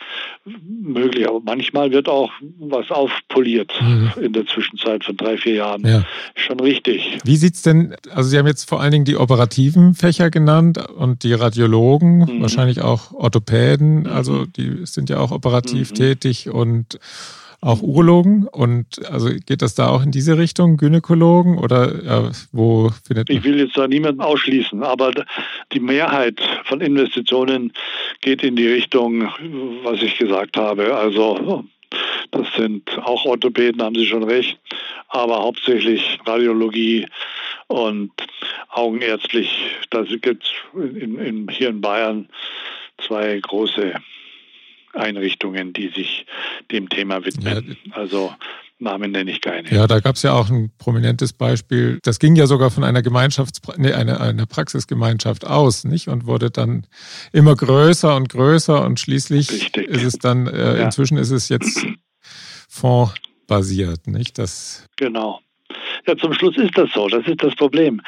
möglich. 0.44 1.28
Aber 1.28 1.40
manchmal 1.40 1.90
wird 1.90 2.08
auch 2.08 2.30
was 2.58 2.90
aufpoliert 2.90 3.72
mhm. 3.80 4.12
in 4.20 4.32
der 4.32 4.46
Zwischenzeit 4.46 5.04
von 5.04 5.16
drei, 5.16 5.36
vier 5.36 5.54
Jahren. 5.54 5.86
Ja. 5.86 6.04
Schon 6.34 6.60
richtig. 6.60 7.18
Wie 7.24 7.36
sieht 7.36 7.54
es 7.54 7.62
denn, 7.62 7.96
also 8.10 8.28
Sie 8.28 8.38
haben 8.38 8.46
jetzt 8.46 8.68
vor 8.68 8.80
allen 8.80 8.92
Dingen 8.92 9.04
die 9.04 9.16
operativen 9.16 9.94
Fächer 9.94 10.30
genannt 10.30 10.78
und 10.88 11.22
die 11.24 11.32
Radiologen, 11.32 12.18
mhm. 12.18 12.42
wahrscheinlich 12.42 12.82
auch 12.82 13.12
Orthopäden, 13.12 14.00
mhm. 14.00 14.06
also 14.06 14.46
die 14.46 14.84
sind 14.84 15.10
ja 15.10 15.18
auch 15.18 15.32
operativ 15.32 15.90
mhm. 15.90 15.94
tätig 15.94 16.50
und 16.50 16.98
auch 17.62 17.80
Urologen 17.80 18.48
und 18.48 19.06
also 19.08 19.30
geht 19.46 19.62
das 19.62 19.76
da 19.76 19.88
auch 19.88 20.02
in 20.02 20.10
diese 20.10 20.36
Richtung, 20.36 20.76
Gynäkologen 20.76 21.58
oder 21.58 22.04
ja, 22.04 22.30
wo 22.50 22.90
findet? 23.04 23.30
Ich 23.30 23.44
will 23.44 23.60
jetzt 23.60 23.76
da 23.76 23.86
niemanden 23.86 24.20
ausschließen, 24.20 24.82
aber 24.82 25.12
die 25.72 25.78
Mehrheit 25.78 26.40
von 26.64 26.80
Investitionen 26.80 27.72
geht 28.20 28.42
in 28.42 28.56
die 28.56 28.66
Richtung, 28.66 29.28
was 29.84 30.02
ich 30.02 30.18
gesagt 30.18 30.56
habe. 30.56 30.94
Also 30.96 31.64
das 32.32 32.52
sind 32.56 32.90
auch 32.98 33.24
Orthopäden, 33.24 33.80
haben 33.80 33.94
Sie 33.94 34.06
schon 34.06 34.24
recht, 34.24 34.58
aber 35.08 35.38
hauptsächlich 35.38 36.18
Radiologie 36.26 37.06
und 37.68 38.10
augenärztlich. 38.70 39.76
Da 39.90 40.02
gibt 40.02 40.44
es 40.44 40.50
hier 41.56 41.68
in 41.68 41.80
Bayern 41.80 42.28
zwei 43.06 43.38
große 43.40 43.94
Einrichtungen, 44.92 45.72
die 45.72 45.88
sich 45.88 46.26
dem 46.70 46.88
Thema 46.88 47.24
widmen. 47.24 47.76
Ja. 47.84 47.96
Also 47.96 48.32
Namen 48.82 49.12
nenne 49.12 49.30
ich 49.30 49.40
keine. 49.40 49.70
Ja, 49.70 49.86
da 49.86 50.00
gab 50.00 50.16
es 50.16 50.22
ja 50.22 50.32
auch 50.32 50.50
ein 50.50 50.70
prominentes 50.76 51.32
Beispiel. 51.32 51.98
Das 52.02 52.18
ging 52.18 52.36
ja 52.36 52.46
sogar 52.46 52.70
von 52.70 52.84
einer 52.84 53.00
Gemeinschafts 53.00 53.60
nee, 53.76 53.92
einer, 53.92 54.20
einer 54.20 54.46
Praxisgemeinschaft 54.46 55.46
aus, 55.46 55.84
nicht? 55.84 56.08
Und 56.08 56.26
wurde 56.26 56.50
dann 56.50 56.86
immer 57.32 57.54
größer 57.54 58.14
und 58.16 58.28
größer 58.28 58.84
und 58.84 59.00
schließlich 59.00 59.50
Richtig. 59.50 59.88
ist 59.88 60.02
es 60.02 60.18
dann, 60.18 60.46
äh, 60.46 60.78
ja. 60.78 60.84
inzwischen 60.84 61.16
ist 61.16 61.30
es 61.30 61.48
jetzt 61.48 61.86
fondsbasiert, 62.68 64.08
nicht? 64.08 64.38
Das 64.38 64.86
genau. 64.96 65.40
Ja, 66.06 66.16
zum 66.16 66.32
Schluss 66.32 66.56
ist 66.56 66.76
das 66.76 66.90
so. 66.92 67.06
Das 67.08 67.26
ist 67.26 67.42
das 67.42 67.54
Problem. 67.54 68.00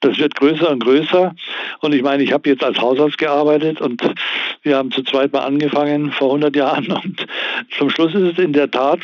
Das 0.00 0.18
wird 0.18 0.34
größer 0.34 0.70
und 0.70 0.82
größer. 0.82 1.34
Und 1.80 1.94
ich 1.94 2.02
meine, 2.02 2.22
ich 2.22 2.32
habe 2.32 2.48
jetzt 2.48 2.64
als 2.64 2.78
Hausarzt 2.80 3.18
gearbeitet 3.18 3.80
und 3.80 4.02
wir 4.62 4.76
haben 4.76 4.90
zu 4.90 5.02
zweit 5.02 5.32
mal 5.32 5.40
angefangen 5.40 6.12
vor 6.12 6.28
100 6.28 6.56
Jahren. 6.56 6.92
Und 7.04 7.26
zum 7.76 7.90
Schluss 7.90 8.14
ist 8.14 8.32
es 8.32 8.38
in 8.38 8.52
der 8.52 8.70
Tat 8.70 9.00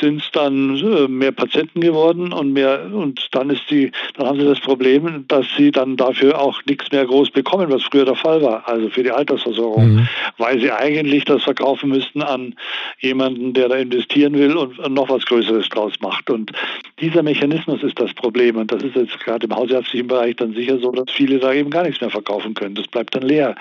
sind 0.00 0.22
es 0.22 0.30
dann 0.32 0.76
äh, 0.76 1.08
mehr 1.08 1.32
Patienten 1.32 1.80
geworden 1.80 2.32
und 2.32 2.52
mehr 2.52 2.90
und 2.92 3.28
dann 3.32 3.50
ist 3.50 3.70
die, 3.70 3.90
dann 4.14 4.26
haben 4.26 4.40
sie 4.40 4.46
das 4.46 4.60
Problem, 4.60 5.24
dass 5.28 5.46
sie 5.56 5.70
dann 5.70 5.96
dafür 5.96 6.40
auch 6.40 6.60
nichts 6.66 6.90
mehr 6.92 7.04
groß 7.04 7.30
bekommen, 7.30 7.70
was 7.70 7.82
früher 7.82 8.04
der 8.04 8.14
Fall 8.14 8.42
war, 8.42 8.68
also 8.68 8.88
für 8.88 9.02
die 9.02 9.10
Altersversorgung, 9.10 9.94
mhm. 9.94 10.08
weil 10.38 10.60
sie 10.60 10.70
eigentlich 10.70 11.24
das 11.24 11.42
verkaufen 11.42 11.90
müssten 11.90 12.22
an 12.22 12.54
jemanden, 13.00 13.52
der 13.52 13.68
da 13.68 13.76
investieren 13.76 14.34
will 14.34 14.56
und 14.56 14.78
noch 14.92 15.08
was 15.08 15.24
Größeres 15.26 15.68
draus 15.68 15.94
macht. 16.00 16.30
Und 16.30 16.52
dieser 17.00 17.22
Mechanismus 17.22 17.82
ist 17.82 17.98
das 18.00 18.12
Problem 18.14 18.56
und 18.56 18.72
das 18.72 18.82
ist 18.82 18.96
jetzt 18.96 19.18
gerade 19.20 19.46
im 19.46 19.54
hausärztlichen 19.54 20.08
Bereich 20.08 20.36
dann 20.36 20.54
sicher 20.54 20.78
so, 20.78 20.90
dass 20.92 21.10
viele 21.10 21.38
da 21.38 21.52
eben 21.52 21.70
gar 21.70 21.84
nichts 21.84 22.00
mehr 22.00 22.10
verkaufen 22.10 22.54
können. 22.54 22.74
Das 22.74 22.86
bleibt 22.86 23.14
dann 23.14 23.22
leer 23.22 23.56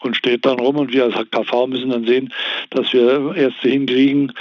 und 0.00 0.16
steht 0.16 0.46
dann 0.46 0.58
rum 0.58 0.76
und 0.76 0.92
wir 0.92 1.04
als 1.04 1.14
KV 1.30 1.66
müssen 1.66 1.90
dann 1.90 2.04
sehen, 2.04 2.32
dass 2.70 2.92
wir 2.92 3.34
Ärzte 3.36 3.68
hinkriegen. 3.68 4.32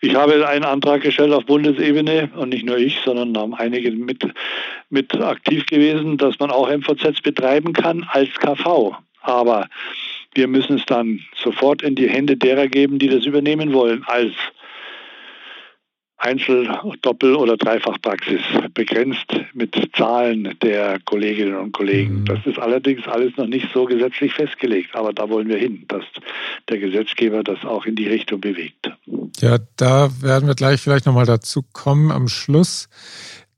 Ich 0.00 0.14
habe 0.14 0.46
einen 0.46 0.64
Antrag 0.82 1.02
gestellt 1.02 1.32
auf 1.32 1.46
Bundesebene 1.46 2.28
und 2.34 2.48
nicht 2.48 2.66
nur 2.66 2.76
ich, 2.76 2.98
sondern 3.04 3.36
haben 3.38 3.54
einige 3.54 3.92
mit, 3.92 4.26
mit 4.90 5.14
aktiv 5.14 5.64
gewesen, 5.66 6.18
dass 6.18 6.40
man 6.40 6.50
auch 6.50 6.68
MVZs 6.68 7.20
betreiben 7.22 7.72
kann 7.72 8.04
als 8.10 8.30
KV. 8.40 8.96
Aber 9.20 9.68
wir 10.34 10.48
müssen 10.48 10.78
es 10.78 10.86
dann 10.86 11.20
sofort 11.36 11.82
in 11.82 11.94
die 11.94 12.08
Hände 12.08 12.36
derer 12.36 12.66
geben, 12.66 12.98
die 12.98 13.08
das 13.08 13.26
übernehmen 13.26 13.72
wollen, 13.72 14.02
als 14.06 14.32
Einzel-, 16.22 16.68
Doppel- 17.02 17.34
oder 17.34 17.56
Dreifachpraxis, 17.56 18.42
begrenzt 18.74 19.26
mit 19.54 19.76
Zahlen 19.96 20.56
der 20.62 21.00
Kolleginnen 21.00 21.56
und 21.56 21.72
Kollegen. 21.72 22.20
Mhm. 22.20 22.24
Das 22.26 22.46
ist 22.46 22.58
allerdings 22.58 23.06
alles 23.08 23.36
noch 23.36 23.48
nicht 23.48 23.68
so 23.74 23.86
gesetzlich 23.86 24.32
festgelegt, 24.32 24.94
aber 24.94 25.12
da 25.12 25.28
wollen 25.28 25.48
wir 25.48 25.58
hin, 25.58 25.84
dass 25.88 26.04
der 26.68 26.78
Gesetzgeber 26.78 27.42
das 27.42 27.64
auch 27.64 27.86
in 27.86 27.96
die 27.96 28.06
Richtung 28.06 28.40
bewegt. 28.40 28.90
Ja, 29.40 29.58
da 29.76 30.10
werden 30.20 30.46
wir 30.46 30.54
gleich 30.54 30.80
vielleicht 30.80 31.06
nochmal 31.06 31.26
dazu 31.26 31.62
kommen 31.72 32.12
am 32.12 32.28
Schluss. 32.28 32.88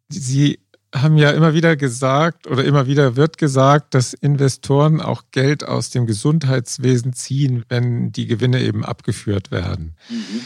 Sie 0.09 0.59
haben 0.95 1.19
ja 1.19 1.33
immer 1.33 1.53
wieder 1.53 1.77
gesagt 1.77 2.47
oder 2.47 2.65
immer 2.65 2.87
wieder 2.87 3.17
wird 3.17 3.37
gesagt, 3.37 3.95
dass 3.95 4.15
Investoren 4.15 5.01
auch 5.01 5.25
Geld 5.33 5.67
aus 5.67 5.91
dem 5.91 6.07
Gesundheitswesen 6.07 7.13
ziehen, 7.13 7.65
wenn 7.69 8.13
die 8.13 8.27
Gewinne 8.27 8.61
eben 8.61 8.85
abgeführt 8.85 9.51
werden. 9.51 9.97
Mhm. 10.09 10.41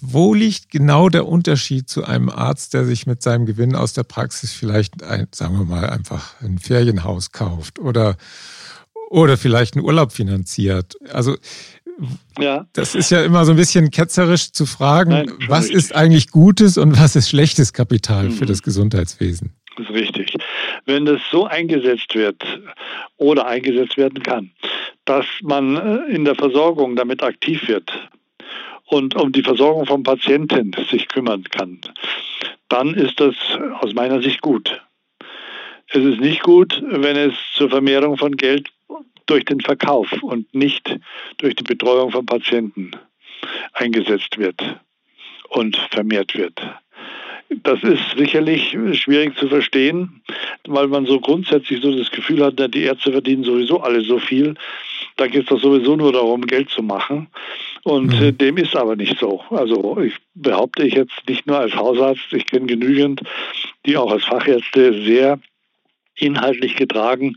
Wo 0.00 0.34
liegt 0.34 0.70
genau 0.70 1.08
der 1.08 1.26
Unterschied 1.26 1.88
zu 1.88 2.04
einem 2.04 2.28
Arzt, 2.28 2.74
der 2.74 2.84
sich 2.84 3.06
mit 3.06 3.22
seinem 3.22 3.46
Gewinn 3.46 3.74
aus 3.74 3.92
der 3.92 4.04
Praxis 4.04 4.52
vielleicht, 4.52 5.02
ein, 5.02 5.28
sagen 5.32 5.58
wir 5.58 5.64
mal, 5.64 5.88
einfach 5.88 6.40
ein 6.40 6.58
Ferienhaus 6.58 7.32
kauft 7.32 7.78
oder, 7.78 8.16
oder 9.10 9.36
vielleicht 9.36 9.76
einen 9.76 9.84
Urlaub 9.84 10.12
finanziert? 10.12 10.96
Also, 11.12 11.36
ja. 12.38 12.66
das 12.72 12.94
ist 12.94 13.10
ja 13.10 13.22
immer 13.22 13.44
so 13.44 13.52
ein 13.52 13.56
bisschen 13.56 13.90
ketzerisch 13.90 14.52
zu 14.52 14.66
fragen, 14.66 15.10
Nein, 15.10 15.32
was 15.48 15.64
richtig. 15.64 15.76
ist 15.76 15.94
eigentlich 15.94 16.30
gutes 16.30 16.78
und 16.78 16.98
was 16.98 17.16
ist 17.16 17.28
schlechtes 17.28 17.72
Kapital 17.72 18.26
mhm. 18.26 18.32
für 18.32 18.46
das 18.46 18.62
Gesundheitswesen? 18.62 19.54
Das 19.76 19.88
ist 19.88 19.94
richtig. 19.94 20.34
Wenn 20.86 21.04
das 21.04 21.20
so 21.30 21.46
eingesetzt 21.46 22.14
wird 22.14 22.42
oder 23.16 23.46
eingesetzt 23.46 23.96
werden 23.96 24.22
kann, 24.22 24.50
dass 25.04 25.26
man 25.42 25.76
äh, 25.76 26.14
in 26.14 26.24
der 26.24 26.34
Versorgung 26.34 26.96
damit 26.96 27.22
aktiv 27.22 27.68
wird, 27.68 27.90
und 28.88 29.14
um 29.14 29.32
die 29.32 29.42
Versorgung 29.42 29.86
von 29.86 30.02
Patienten 30.02 30.72
sich 30.90 31.08
kümmern 31.08 31.44
kann, 31.44 31.80
dann 32.68 32.94
ist 32.94 33.20
das 33.20 33.34
aus 33.80 33.94
meiner 33.94 34.22
Sicht 34.22 34.40
gut. 34.40 34.82
Es 35.88 36.02
ist 36.02 36.20
nicht 36.20 36.42
gut, 36.42 36.82
wenn 36.86 37.16
es 37.16 37.34
zur 37.54 37.70
Vermehrung 37.70 38.18
von 38.18 38.36
Geld 38.36 38.68
durch 39.26 39.44
den 39.44 39.60
Verkauf 39.60 40.12
und 40.22 40.54
nicht 40.54 40.98
durch 41.38 41.54
die 41.54 41.64
Betreuung 41.64 42.10
von 42.10 42.26
Patienten 42.26 42.90
eingesetzt 43.72 44.38
wird 44.38 44.60
und 45.50 45.76
vermehrt 45.90 46.34
wird. 46.34 46.60
Das 47.62 47.82
ist 47.82 48.02
sicherlich 48.16 48.76
schwierig 48.92 49.36
zu 49.38 49.48
verstehen, 49.48 50.20
weil 50.66 50.86
man 50.86 51.06
so 51.06 51.18
grundsätzlich 51.18 51.80
so 51.80 51.96
das 51.96 52.10
Gefühl 52.10 52.44
hat, 52.44 52.58
die 52.74 52.82
Ärzte 52.82 53.12
verdienen 53.12 53.42
sowieso 53.42 53.80
alle 53.80 54.02
so 54.02 54.18
viel. 54.18 54.54
Da 55.16 55.26
geht 55.26 55.42
es 55.42 55.48
doch 55.48 55.60
sowieso 55.60 55.96
nur 55.96 56.12
darum, 56.12 56.42
Geld 56.42 56.68
zu 56.68 56.82
machen. 56.82 57.28
Und 57.84 58.20
mhm. 58.20 58.36
Dem 58.36 58.56
ist 58.58 58.76
aber 58.76 58.96
nicht 58.96 59.18
so. 59.18 59.40
Also 59.50 59.98
ich 60.00 60.14
behaupte 60.34 60.86
ich 60.86 60.94
jetzt 60.94 61.26
nicht 61.26 61.46
nur 61.46 61.58
als 61.58 61.74
Hausarzt, 61.74 62.32
ich 62.32 62.46
kenne 62.46 62.66
genügend, 62.66 63.22
die 63.86 63.96
auch 63.96 64.12
als 64.12 64.24
Fachärzte 64.24 65.02
sehr 65.04 65.38
inhaltlich 66.18 66.76
getragen 66.76 67.36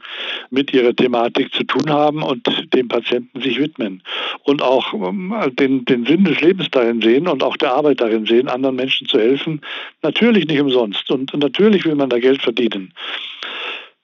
mit 0.49 0.73
ihrer 0.73 0.95
Thematik 0.95 1.53
zu 1.53 1.63
tun 1.63 1.89
haben 1.89 2.23
und 2.23 2.47
dem 2.73 2.87
Patienten 2.87 3.41
sich 3.41 3.59
widmen 3.59 4.03
und 4.43 4.61
auch 4.61 4.93
ähm, 4.93 5.33
den, 5.59 5.85
den 5.85 6.05
Sinn 6.05 6.23
des 6.23 6.41
Lebens 6.41 6.67
darin 6.71 7.01
sehen 7.01 7.27
und 7.27 7.43
auch 7.43 7.57
der 7.57 7.73
Arbeit 7.73 8.01
darin 8.01 8.25
sehen, 8.25 8.47
anderen 8.47 8.75
Menschen 8.75 9.07
zu 9.07 9.19
helfen. 9.19 9.61
Natürlich 10.01 10.47
nicht 10.47 10.61
umsonst 10.61 11.09
und, 11.11 11.33
natürlich 11.33 11.85
will 11.85 11.95
man 11.95 12.09
da 12.09 12.19
Geld 12.19 12.41
verdienen. 12.41 12.93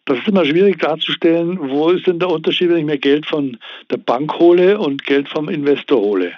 Das 0.06 0.20
ist 0.20 0.28
immer 0.30 0.46
schwierig 0.46 0.80
darzustellen, 0.80 1.60
wo 1.70 1.90
ist 1.90 2.08
denn 2.08 2.20
der 2.20 2.30
Unterschied, 2.30 2.70
wenn 2.70 2.78
ich 2.78 2.86
mir 2.86 2.98
Geld 2.98 3.26
von 3.26 3.58
der 3.92 3.98
Bank 3.98 4.40
hole 4.40 4.80
und 4.80 5.06
Geld 5.06 5.28
vom 5.28 5.50
Investor 5.50 6.00
hole. 6.00 6.34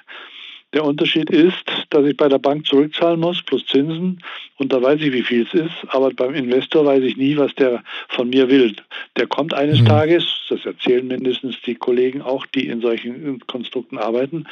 Der 0.73 0.83
Unterschied 0.83 1.31
ist, 1.31 1.65
dass 1.89 2.05
ich 2.05 2.15
bei 2.15 2.29
der 2.29 2.37
Bank 2.37 2.67
zurückzahlen 2.67 3.19
muss, 3.19 3.41
plus 3.41 3.65
Zinsen, 3.65 4.21
und 4.57 4.71
da 4.71 4.81
weiß 4.81 5.01
ich, 5.01 5.11
wie 5.11 5.23
viel 5.23 5.47
es 5.47 5.53
ist, 5.53 5.73
aber 5.87 6.11
beim 6.11 6.35
Investor 6.35 6.85
weiß 6.85 7.01
ich 7.03 7.17
nie, 7.17 7.37
was 7.37 7.55
der 7.55 7.83
von 8.09 8.29
mir 8.29 8.49
will. 8.49 8.75
Der 9.17 9.25
kommt 9.25 9.53
eines 9.53 9.81
mhm. 9.81 9.85
Tages, 9.85 10.25
das 10.49 10.65
erzählen 10.65 11.07
mindestens 11.07 11.59
die 11.65 11.73
Kollegen 11.73 12.21
auch, 12.21 12.45
die 12.45 12.67
in 12.67 12.81
solchen 12.81 13.39
Konstrukten 13.47 13.97
arbeiten, 13.97 14.45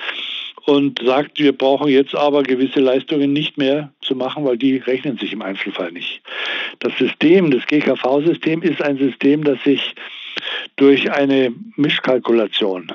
und 0.65 0.99
sagt, 1.03 1.39
wir 1.39 1.53
brauchen 1.53 1.87
jetzt 1.87 2.15
aber 2.15 2.43
gewisse 2.43 2.79
Leistungen 2.79 3.31
nicht 3.31 3.57
mehr 3.57 3.93
zu 4.01 4.15
machen, 4.15 4.43
weil 4.43 4.57
die 4.57 4.77
rechnen 4.77 5.17
sich 5.17 5.31
im 5.33 5.41
Einzelfall 5.41 5.91
nicht. 5.91 6.21
Das 6.79 6.97
System, 6.97 7.51
das 7.51 7.65
GKV-System 7.67 8.63
ist 8.63 8.81
ein 8.81 8.97
System, 8.97 9.43
das 9.43 9.63
sich 9.63 9.95
durch 10.75 11.11
eine 11.11 11.53
Mischkalkulation 11.75 12.91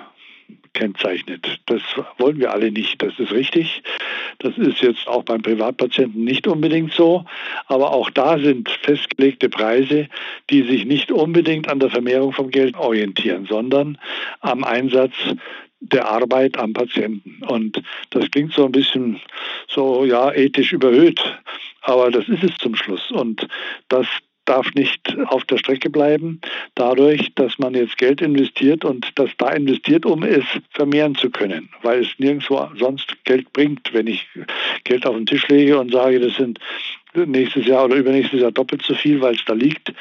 kennzeichnet. 0.74 1.60
Das 1.66 1.82
wollen 2.18 2.38
wir 2.38 2.52
alle 2.52 2.70
nicht. 2.70 3.02
Das 3.02 3.18
ist 3.18 3.32
richtig. 3.32 3.82
Das 4.38 4.56
ist 4.58 4.80
jetzt 4.80 5.06
auch 5.06 5.22
beim 5.22 5.42
Privatpatienten 5.42 6.24
nicht 6.24 6.46
unbedingt 6.46 6.92
so. 6.92 7.24
Aber 7.66 7.92
auch 7.92 8.10
da 8.10 8.38
sind 8.38 8.70
festgelegte 8.82 9.48
Preise, 9.48 10.08
die 10.50 10.62
sich 10.62 10.84
nicht 10.84 11.12
unbedingt 11.12 11.68
an 11.68 11.80
der 11.80 11.90
Vermehrung 11.90 12.32
vom 12.32 12.50
Geld 12.50 12.76
orientieren, 12.76 13.46
sondern 13.46 13.98
am 14.40 14.64
Einsatz 14.64 15.14
der 15.80 16.08
Arbeit 16.08 16.56
am 16.56 16.72
Patienten. 16.72 17.42
Und 17.44 17.82
das 18.10 18.30
klingt 18.30 18.52
so 18.52 18.64
ein 18.66 18.72
bisschen 18.72 19.20
so, 19.68 20.04
ja, 20.04 20.32
ethisch 20.32 20.72
überhöht, 20.72 21.20
aber 21.82 22.10
das 22.10 22.28
ist 22.28 22.44
es 22.44 22.56
zum 22.58 22.76
Schluss. 22.76 23.10
Und 23.10 23.48
das 23.88 24.06
darf 24.44 24.72
nicht 24.74 25.16
auf 25.26 25.44
der 25.44 25.58
Strecke 25.58 25.90
bleiben, 25.90 26.40
dadurch, 26.74 27.32
dass 27.34 27.58
man 27.58 27.74
jetzt 27.74 27.98
Geld 27.98 28.20
investiert 28.20 28.84
und 28.84 29.10
das 29.16 29.30
da 29.38 29.50
investiert, 29.50 30.04
um 30.06 30.22
es 30.22 30.44
vermehren 30.70 31.14
zu 31.14 31.30
können, 31.30 31.68
weil 31.82 32.00
es 32.00 32.08
nirgendwo 32.18 32.68
sonst 32.76 33.16
Geld 33.24 33.52
bringt, 33.52 33.92
wenn 33.92 34.06
ich 34.06 34.26
Geld 34.84 35.06
auf 35.06 35.16
den 35.16 35.26
Tisch 35.26 35.46
lege 35.48 35.78
und 35.78 35.92
sage, 35.92 36.20
das 36.20 36.34
sind 36.34 36.58
nächstes 37.14 37.66
Jahr 37.66 37.84
oder 37.84 37.96
übernächstes 37.96 38.40
Jahr 38.40 38.52
doppelt 38.52 38.82
so 38.82 38.94
viel, 38.94 39.20
weil 39.20 39.34
es 39.34 39.44
da 39.44 39.52
liegt 39.52 39.92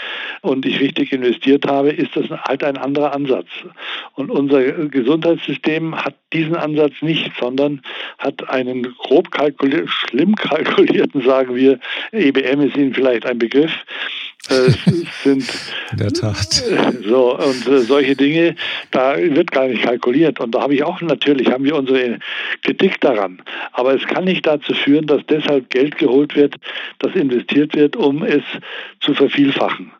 und 0.42 0.66
ich 0.66 0.80
richtig 0.80 1.12
investiert 1.12 1.66
habe, 1.66 1.90
ist 1.90 2.16
das 2.16 2.30
halt 2.30 2.64
ein 2.64 2.78
anderer 2.78 3.14
Ansatz. 3.14 3.48
Und 4.14 4.30
unser 4.32 4.62
Gesundheitssystem 4.88 5.96
hat 5.96 6.16
diesen 6.34 6.56
Ansatz 6.56 6.94
nicht, 7.02 7.32
sondern 7.40 7.82
hat 8.18 8.50
einen 8.50 8.84
grob 8.98 9.32
kalkulierten, 9.32 9.88
schlimm 9.88 10.36
kalkulierten, 10.36 11.22
sagen 11.22 11.56
wir, 11.56 11.80
EBM 12.12 12.62
ist 12.62 12.78
Ihnen 12.78 12.94
vielleicht 12.94 13.26
ein 13.26 13.40
Begriff, 13.40 13.72
äh, 14.50 14.72
sind 15.24 15.48
in 15.92 15.98
der 15.98 16.12
Tat. 16.12 16.64
So 17.04 17.38
und 17.38 17.68
äh, 17.68 17.80
solche 17.80 18.16
Dinge, 18.16 18.56
da 18.92 19.18
wird 19.18 19.52
gar 19.52 19.68
nicht 19.68 19.84
kalkuliert. 19.84 20.40
Und 20.40 20.54
da 20.54 20.62
habe 20.62 20.76
ich 20.76 20.84
auch 20.84 21.02
natürlich 21.02 21.52
haben 21.52 21.64
wir 21.64 21.76
unsere 21.76 22.20
Kritik 22.64 23.00
daran, 23.02 23.42
aber 23.72 23.96
es 23.96 24.06
kann 24.06 24.26
nicht 24.26 24.46
dazu 24.46 24.74
führen, 24.74 25.08
dass 25.08 25.22
deshalb 25.28 25.70
Geld 25.70 25.98
geholt 25.98 26.36
wird, 26.36 26.56
das 27.00 27.16
investiert 27.16 27.76
wird, 27.76 27.96
um 27.96 28.24
es 28.24 28.44
zu 29.00 29.14
vervielfachen. 29.14 29.92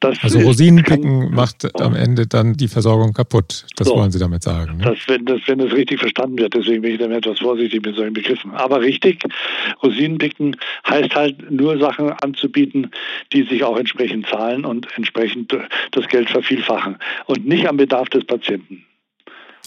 Das 0.00 0.18
also 0.22 0.40
Rosinenpicken 0.40 1.34
macht 1.34 1.78
am 1.78 1.94
Ende 1.94 2.26
dann 2.26 2.54
die 2.54 2.68
Versorgung 2.68 3.12
kaputt. 3.12 3.66
Das 3.76 3.86
so, 3.86 3.96
wollen 3.96 4.10
Sie 4.10 4.18
damit 4.18 4.42
sagen. 4.42 4.78
Ne? 4.78 4.84
Das, 4.84 4.98
wenn, 5.08 5.26
das, 5.26 5.40
wenn 5.46 5.58
das 5.58 5.72
richtig 5.72 6.00
verstanden 6.00 6.38
wird, 6.38 6.54
deswegen 6.54 6.80
bin 6.80 6.92
ich 6.92 6.98
damit 6.98 7.18
etwas 7.18 7.38
vorsichtig 7.38 7.84
mit 7.84 7.94
solchen 7.96 8.14
Begriffen. 8.14 8.52
Aber 8.52 8.80
richtig, 8.80 9.22
Rosinenpicken 9.82 10.56
heißt 10.88 11.14
halt 11.14 11.50
nur 11.50 11.78
Sachen 11.78 12.10
anzubieten, 12.12 12.90
die 13.34 13.42
sich 13.42 13.62
auch 13.62 13.76
entsprechend 13.76 14.26
zahlen 14.26 14.64
und 14.64 14.88
entsprechend 14.96 15.54
das 15.90 16.08
Geld 16.08 16.30
vervielfachen 16.30 16.96
und 17.26 17.46
nicht 17.46 17.68
am 17.68 17.76
Bedarf 17.76 18.08
des 18.08 18.24
Patienten. 18.24 18.86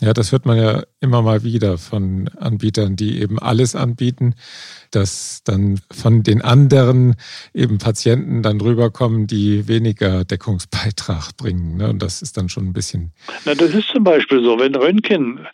Ja, 0.02 0.14
das 0.14 0.32
hört 0.32 0.46
man 0.46 0.58
ja 0.58 0.84
immer 1.00 1.22
mal 1.22 1.44
wieder 1.44 1.78
von 1.78 2.30
Anbietern, 2.38 2.96
die 2.96 3.22
eben 3.22 3.40
alles 3.40 3.76
anbieten, 3.76 4.36
dass 4.92 5.44
dann 5.44 5.80
von 5.92 6.24
den 6.24 6.42
anderen 6.42 7.16
eben 7.54 7.78
Patienten 7.78 8.42
dann 8.42 8.60
rüberkommen, 8.60 9.28
die 9.28 9.68
weniger 9.68 10.26
Deckungsbeitrag 10.26 11.38
bringen. 11.38 11.78
Ne? 11.78 11.90
Und 11.90 12.02
das 12.02 12.22
ist 12.22 12.38
dann 12.38 12.50
schon 12.50 12.66
ein 12.66 12.74
bisschen. 12.74 13.12
Na, 13.46 13.54
das 13.56 13.74
ist 13.74 13.90
zum 13.90 14.04
Beispiel 14.04 14.44
so, 14.44 14.60
wenn 14.60 14.76
Röntgen 14.76 15.48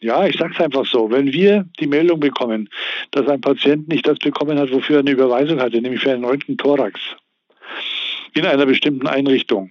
ja, 0.00 0.26
ich 0.26 0.36
sage 0.38 0.54
es 0.54 0.60
einfach 0.60 0.86
so. 0.86 1.10
Wenn 1.10 1.32
wir 1.32 1.66
die 1.78 1.86
Meldung 1.86 2.20
bekommen, 2.20 2.70
dass 3.10 3.28
ein 3.28 3.40
Patient 3.40 3.88
nicht 3.88 4.08
das 4.08 4.18
bekommen 4.18 4.58
hat, 4.58 4.72
wofür 4.72 4.96
er 4.96 5.00
eine 5.00 5.10
Überweisung 5.10 5.60
hatte, 5.60 5.80
nämlich 5.80 6.00
für 6.00 6.12
einen 6.12 6.24
Röntgen-Thorax 6.24 6.98
in 8.32 8.46
einer 8.46 8.64
bestimmten 8.64 9.06
Einrichtung, 9.06 9.70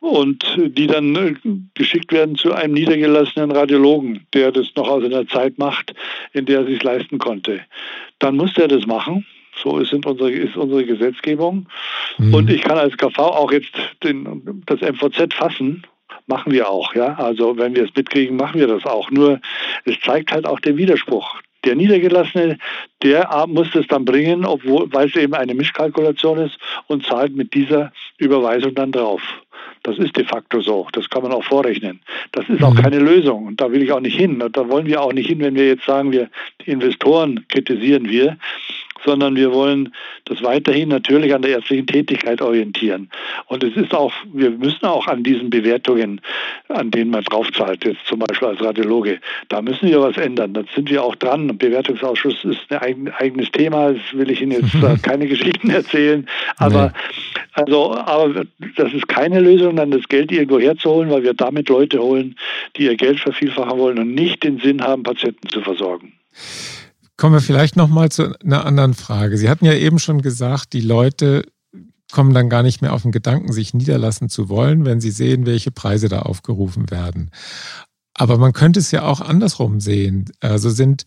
und 0.00 0.44
die 0.56 0.86
dann 0.86 1.14
äh, 1.14 1.34
geschickt 1.74 2.12
werden 2.12 2.36
zu 2.36 2.52
einem 2.52 2.74
niedergelassenen 2.74 3.52
Radiologen, 3.52 4.26
der 4.34 4.50
das 4.50 4.68
noch 4.74 4.88
aus 4.88 5.04
einer 5.04 5.26
Zeit 5.28 5.58
macht, 5.58 5.94
in 6.32 6.46
der 6.46 6.60
er 6.60 6.66
sich 6.66 6.82
leisten 6.82 7.18
konnte. 7.18 7.60
Dann 8.18 8.36
muss 8.36 8.54
der 8.54 8.68
das 8.68 8.86
machen. 8.86 9.26
So 9.62 9.78
ist 9.78 9.92
unsere, 9.92 10.30
ist 10.30 10.56
unsere 10.56 10.84
Gesetzgebung. 10.84 11.66
Mhm. 12.18 12.34
Und 12.34 12.50
ich 12.50 12.62
kann 12.62 12.78
als 12.78 12.96
KV 12.96 13.18
auch 13.18 13.52
jetzt 13.52 13.72
den, 14.02 14.62
das 14.66 14.80
MVZ 14.80 15.34
fassen 15.34 15.84
machen 16.26 16.52
wir 16.52 16.68
auch, 16.68 16.94
ja. 16.94 17.14
Also 17.14 17.58
wenn 17.58 17.74
wir 17.74 17.84
es 17.84 17.94
mitkriegen, 17.94 18.36
machen 18.36 18.58
wir 18.58 18.68
das 18.68 18.86
auch. 18.86 19.10
Nur 19.10 19.40
es 19.84 20.00
zeigt 20.00 20.32
halt 20.32 20.46
auch 20.46 20.60
den 20.60 20.76
Widerspruch. 20.76 21.40
Der 21.64 21.74
Niedergelassene, 21.74 22.56
der 23.02 23.28
muss 23.46 23.74
es 23.74 23.86
dann 23.88 24.06
bringen, 24.06 24.46
obwohl, 24.46 24.90
weil 24.92 25.08
es 25.08 25.16
eben 25.16 25.34
eine 25.34 25.54
Mischkalkulation 25.54 26.38
ist 26.38 26.56
und 26.86 27.04
zahlt 27.04 27.36
mit 27.36 27.52
dieser 27.52 27.92
Überweisung 28.16 28.74
dann 28.74 28.92
drauf. 28.92 29.20
Das 29.82 29.98
ist 29.98 30.16
de 30.16 30.24
facto 30.24 30.60
so. 30.60 30.86
Das 30.92 31.08
kann 31.08 31.22
man 31.22 31.32
auch 31.32 31.44
vorrechnen. 31.44 32.00
Das 32.32 32.48
ist 32.48 32.62
auch 32.62 32.74
mhm. 32.74 32.82
keine 32.82 32.98
Lösung. 32.98 33.46
Und 33.46 33.60
da 33.60 33.72
will 33.72 33.82
ich 33.82 33.92
auch 33.92 34.00
nicht 34.00 34.16
hin. 34.16 34.42
Und 34.42 34.56
da 34.56 34.68
wollen 34.68 34.86
wir 34.86 35.00
auch 35.02 35.12
nicht 35.12 35.28
hin, 35.28 35.40
wenn 35.40 35.54
wir 35.54 35.66
jetzt 35.66 35.84
sagen, 35.84 36.12
wir 36.12 36.28
die 36.64 36.70
Investoren 36.70 37.46
kritisieren 37.48 38.08
wir 38.08 38.36
sondern 39.04 39.36
wir 39.36 39.52
wollen 39.52 39.92
das 40.24 40.42
weiterhin 40.42 40.88
natürlich 40.88 41.34
an 41.34 41.42
der 41.42 41.52
ärztlichen 41.52 41.86
Tätigkeit 41.86 42.42
orientieren. 42.42 43.10
Und 43.46 43.64
es 43.64 43.76
ist 43.76 43.94
auch, 43.94 44.12
wir 44.32 44.50
müssen 44.50 44.86
auch 44.86 45.06
an 45.06 45.22
diesen 45.22 45.50
Bewertungen, 45.50 46.20
an 46.68 46.90
denen 46.90 47.10
man 47.10 47.24
draufzahlt, 47.24 47.84
jetzt 47.84 48.06
zum 48.06 48.20
Beispiel 48.20 48.48
als 48.48 48.62
Radiologe, 48.62 49.20
da 49.48 49.62
müssen 49.62 49.88
wir 49.88 50.00
was 50.00 50.16
ändern. 50.16 50.54
Da 50.54 50.62
sind 50.74 50.90
wir 50.90 51.02
auch 51.02 51.14
dran. 51.16 51.56
Bewertungsausschuss 51.56 52.44
ist 52.44 52.72
ein 52.72 53.12
eigenes 53.18 53.50
Thema. 53.50 53.92
Das 53.92 54.02
will 54.12 54.30
ich 54.30 54.40
Ihnen 54.40 54.52
jetzt 54.52 55.02
keine 55.02 55.26
Geschichten 55.26 55.70
erzählen. 55.70 56.26
Aber, 56.56 56.86
nee. 56.86 57.40
also, 57.54 57.94
aber 57.94 58.44
das 58.76 58.92
ist 58.92 59.08
keine 59.08 59.40
Lösung, 59.40 59.76
dann 59.76 59.90
das 59.90 60.08
Geld 60.08 60.32
irgendwo 60.32 60.60
herzuholen, 60.60 61.10
weil 61.10 61.22
wir 61.22 61.34
damit 61.34 61.68
Leute 61.68 62.00
holen, 62.00 62.36
die 62.76 62.84
ihr 62.84 62.96
Geld 62.96 63.20
vervielfachen 63.20 63.78
wollen 63.78 63.98
und 63.98 64.14
nicht 64.14 64.44
den 64.44 64.58
Sinn 64.58 64.82
haben, 64.82 65.02
Patienten 65.02 65.48
zu 65.48 65.60
versorgen. 65.60 66.12
Kommen 67.20 67.34
wir 67.34 67.42
vielleicht 67.42 67.76
nochmal 67.76 68.10
zu 68.10 68.34
einer 68.40 68.64
anderen 68.64 68.94
Frage. 68.94 69.36
Sie 69.36 69.50
hatten 69.50 69.66
ja 69.66 69.74
eben 69.74 69.98
schon 69.98 70.22
gesagt, 70.22 70.72
die 70.72 70.80
Leute 70.80 71.44
kommen 72.10 72.32
dann 72.32 72.48
gar 72.48 72.62
nicht 72.62 72.80
mehr 72.80 72.94
auf 72.94 73.02
den 73.02 73.12
Gedanken, 73.12 73.52
sich 73.52 73.74
niederlassen 73.74 74.30
zu 74.30 74.48
wollen, 74.48 74.86
wenn 74.86 75.02
sie 75.02 75.10
sehen, 75.10 75.44
welche 75.44 75.70
Preise 75.70 76.08
da 76.08 76.20
aufgerufen 76.20 76.90
werden. 76.90 77.30
Aber 78.14 78.38
man 78.38 78.54
könnte 78.54 78.80
es 78.80 78.90
ja 78.90 79.02
auch 79.02 79.20
andersrum 79.20 79.80
sehen. 79.80 80.32
Also 80.40 80.70
sind 80.70 81.04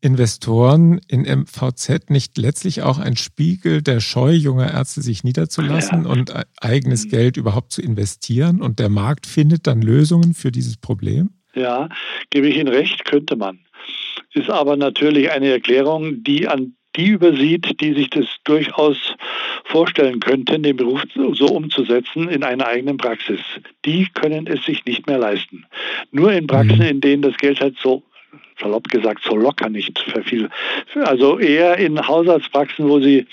Investoren 0.00 1.00
in 1.08 1.22
MVZ 1.22 2.10
nicht 2.10 2.38
letztlich 2.38 2.82
auch 2.82 3.00
ein 3.00 3.16
Spiegel 3.16 3.82
der 3.82 3.98
Scheu 3.98 4.30
junger 4.30 4.72
Ärzte, 4.72 5.02
sich 5.02 5.24
niederzulassen 5.24 6.04
ja. 6.04 6.10
und 6.10 6.32
eigenes 6.60 7.06
mhm. 7.06 7.10
Geld 7.10 7.36
überhaupt 7.36 7.72
zu 7.72 7.82
investieren? 7.82 8.62
Und 8.62 8.78
der 8.78 8.88
Markt 8.88 9.26
findet 9.26 9.66
dann 9.66 9.82
Lösungen 9.82 10.32
für 10.32 10.52
dieses 10.52 10.76
Problem? 10.76 11.30
Ja, 11.56 11.88
gebe 12.30 12.46
ich 12.46 12.56
Ihnen 12.56 12.68
recht, 12.68 13.04
könnte 13.04 13.34
man 13.34 13.58
ist 14.34 14.50
aber 14.50 14.76
natürlich 14.76 15.30
eine 15.30 15.50
Erklärung, 15.50 16.22
die 16.22 16.48
an 16.48 16.74
die 16.96 17.08
übersieht, 17.08 17.80
die 17.80 17.94
sich 17.94 18.10
das 18.10 18.26
durchaus 18.44 19.14
vorstellen 19.64 20.18
könnten, 20.18 20.62
den 20.62 20.76
Beruf 20.76 21.02
so 21.14 21.46
umzusetzen 21.46 22.28
in 22.28 22.42
einer 22.42 22.66
eigenen 22.66 22.96
Praxis. 22.96 23.40
Die 23.84 24.08
können 24.14 24.46
es 24.48 24.64
sich 24.64 24.84
nicht 24.84 25.06
mehr 25.06 25.18
leisten. 25.18 25.66
Nur 26.10 26.32
in 26.32 26.48
Praxen, 26.48 26.78
mhm. 26.78 26.84
in 26.84 27.00
denen 27.00 27.22
das 27.22 27.36
Geld 27.36 27.60
halt 27.60 27.76
so 27.78 28.02
salopp 28.60 28.88
gesagt 28.88 29.22
so 29.24 29.36
locker 29.36 29.68
nicht 29.68 29.98
verfiel. 29.98 30.50
Also 30.94 31.38
eher 31.38 31.78
in 31.78 32.06
Hausarztpraxen, 32.06 32.88
wo 32.88 33.00
sie 33.00 33.26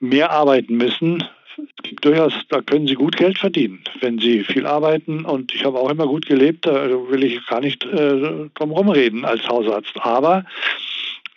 mehr 0.00 0.30
arbeiten 0.30 0.76
müssen, 0.76 1.24
es 1.58 1.82
gibt 1.82 2.04
durchaus, 2.04 2.32
da 2.48 2.60
können 2.60 2.86
Sie 2.86 2.94
gut 2.94 3.16
Geld 3.16 3.38
verdienen, 3.38 3.84
wenn 4.00 4.18
Sie 4.18 4.44
viel 4.44 4.66
arbeiten. 4.66 5.24
Und 5.24 5.54
ich 5.54 5.64
habe 5.64 5.78
auch 5.78 5.90
immer 5.90 6.06
gut 6.06 6.26
gelebt, 6.26 6.66
da 6.66 6.88
will 7.08 7.24
ich 7.24 7.44
gar 7.46 7.60
nicht 7.60 7.84
äh, 7.84 8.48
drum 8.54 8.70
rumreden 8.70 9.24
als 9.24 9.46
Hausarzt. 9.48 9.94
Aber 10.00 10.44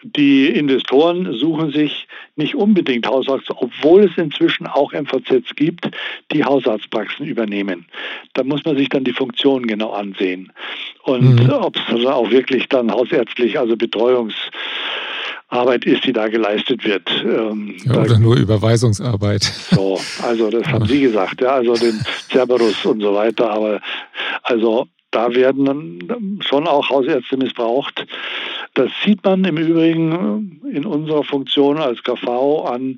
die 0.03 0.47
Investoren 0.47 1.34
suchen 1.34 1.71
sich 1.71 2.08
nicht 2.36 2.56
unbedingt 2.56 3.08
Hausärzte, 3.08 3.53
obwohl 3.58 4.03
es 4.03 4.17
inzwischen 4.17 4.67
auch 4.67 4.93
MVZs 4.93 5.56
gibt, 5.56 5.89
die 6.32 6.43
Hausarztpraxen 6.43 7.25
übernehmen. 7.25 7.86
Da 8.34 8.43
muss 8.43 8.63
man 8.63 8.77
sich 8.77 8.89
dann 8.89 9.03
die 9.03 9.13
Funktionen 9.13 9.65
genau 9.65 9.91
ansehen. 9.91 10.51
Und 11.03 11.43
mhm. 11.43 11.49
ob 11.49 11.75
es 11.75 12.06
auch 12.06 12.30
wirklich 12.30 12.69
dann 12.69 12.91
hausärztlich, 12.91 13.58
also 13.58 13.75
Betreuungs 13.75 14.36
Arbeit 15.49 15.86
ist, 15.86 16.05
die 16.05 16.13
da 16.13 16.27
geleistet 16.27 16.83
wird. 16.83 17.10
Ähm, 17.23 17.75
ja, 17.86 18.01
oder 18.01 18.19
nur 18.19 18.36
Überweisungsarbeit. 18.36 19.43
So, 19.43 19.99
also 20.21 20.49
das 20.49 20.67
haben 20.67 20.86
Sie 20.86 21.01
gesagt, 21.01 21.41
ja, 21.41 21.55
also 21.55 21.75
den 21.75 22.01
Cerberus 22.29 22.86
und 22.86 23.01
so 23.01 23.13
weiter, 23.13 23.49
aber 23.49 23.81
also 24.43 24.88
da 25.12 25.33
werden 25.33 25.65
dann 25.65 26.39
schon 26.41 26.67
auch 26.67 26.89
Hausärzte 26.89 27.38
missbraucht. 27.38 28.05
Das 28.73 28.91
sieht 29.05 29.23
man 29.23 29.45
im 29.45 29.57
Übrigen 29.57 30.62
in 30.71 30.86
unserer 30.86 31.23
Funktion 31.23 31.77
als 31.77 32.03
KV 32.03 32.65
an 32.65 32.97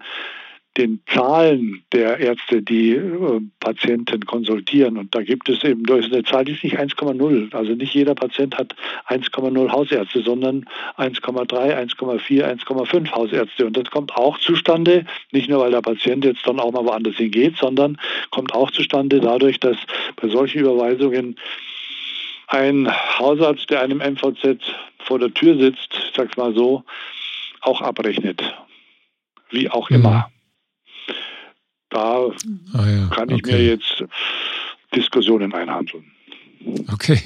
den 0.78 1.02
Zahlen 1.14 1.84
der 1.92 2.20
Ärzte, 2.20 2.62
die 2.62 2.92
äh, 2.92 3.42
Patienten 3.60 4.26
konsultieren. 4.26 4.98
Und 4.98 5.14
da 5.14 5.22
gibt 5.24 5.50
es 5.50 5.64
eben 5.64 5.84
durch 5.84 6.06
eine 6.06 6.24
Zahl, 6.24 6.46
die 6.46 6.54
ist 6.54 6.64
nicht 6.64 6.80
1,0. 6.80 7.54
Also 7.54 7.74
nicht 7.74 7.94
jeder 7.94 8.16
Patient 8.16 8.58
hat 8.58 8.76
1,0 9.08 9.72
Hausärzte, 9.72 10.22
sondern 10.22 10.66
1,3, 10.98 11.76
1,4, 11.76 12.66
1,5 12.66 13.12
Hausärzte. 13.12 13.66
Und 13.66 13.78
das 13.78 13.90
kommt 13.90 14.16
auch 14.16 14.38
zustande, 14.38 15.06
nicht 15.32 15.50
nur 15.50 15.60
weil 15.60 15.72
der 15.72 15.82
Patient 15.82 16.24
jetzt 16.24 16.46
dann 16.48 16.60
auch 16.60 16.72
mal 16.72 16.86
woanders 16.86 17.16
hingeht, 17.16 17.58
sondern 17.58 17.98
kommt 18.30 18.54
auch 18.54 18.72
zustande 18.72 19.20
dadurch, 19.20 19.60
dass 19.60 19.78
bei 20.16 20.30
solchen 20.30 20.60
Überweisungen 20.60 21.36
ein 22.48 22.90
Hausarzt, 23.20 23.70
der 23.70 23.82
einem 23.82 24.00
MVZ 24.00 24.60
vor 25.00 25.20
der 25.20 25.34
Tür 25.34 25.58
sitzt, 25.58 25.94
ich 25.94 26.16
sag's 26.16 26.38
mal 26.38 26.54
so, 26.54 26.84
auch 27.62 27.82
abrechnet. 27.82 28.42
Wie 29.52 29.70
auch 29.70 29.90
immer. 29.90 30.30
Da 31.90 32.30
ah, 32.74 32.88
ja. 32.88 33.08
kann 33.08 33.30
ich 33.30 33.44
okay. 33.44 33.54
mir 33.54 33.66
jetzt 33.66 34.04
Diskussionen 34.96 35.54
einhandeln. 35.54 36.06
Okay. 36.92 37.22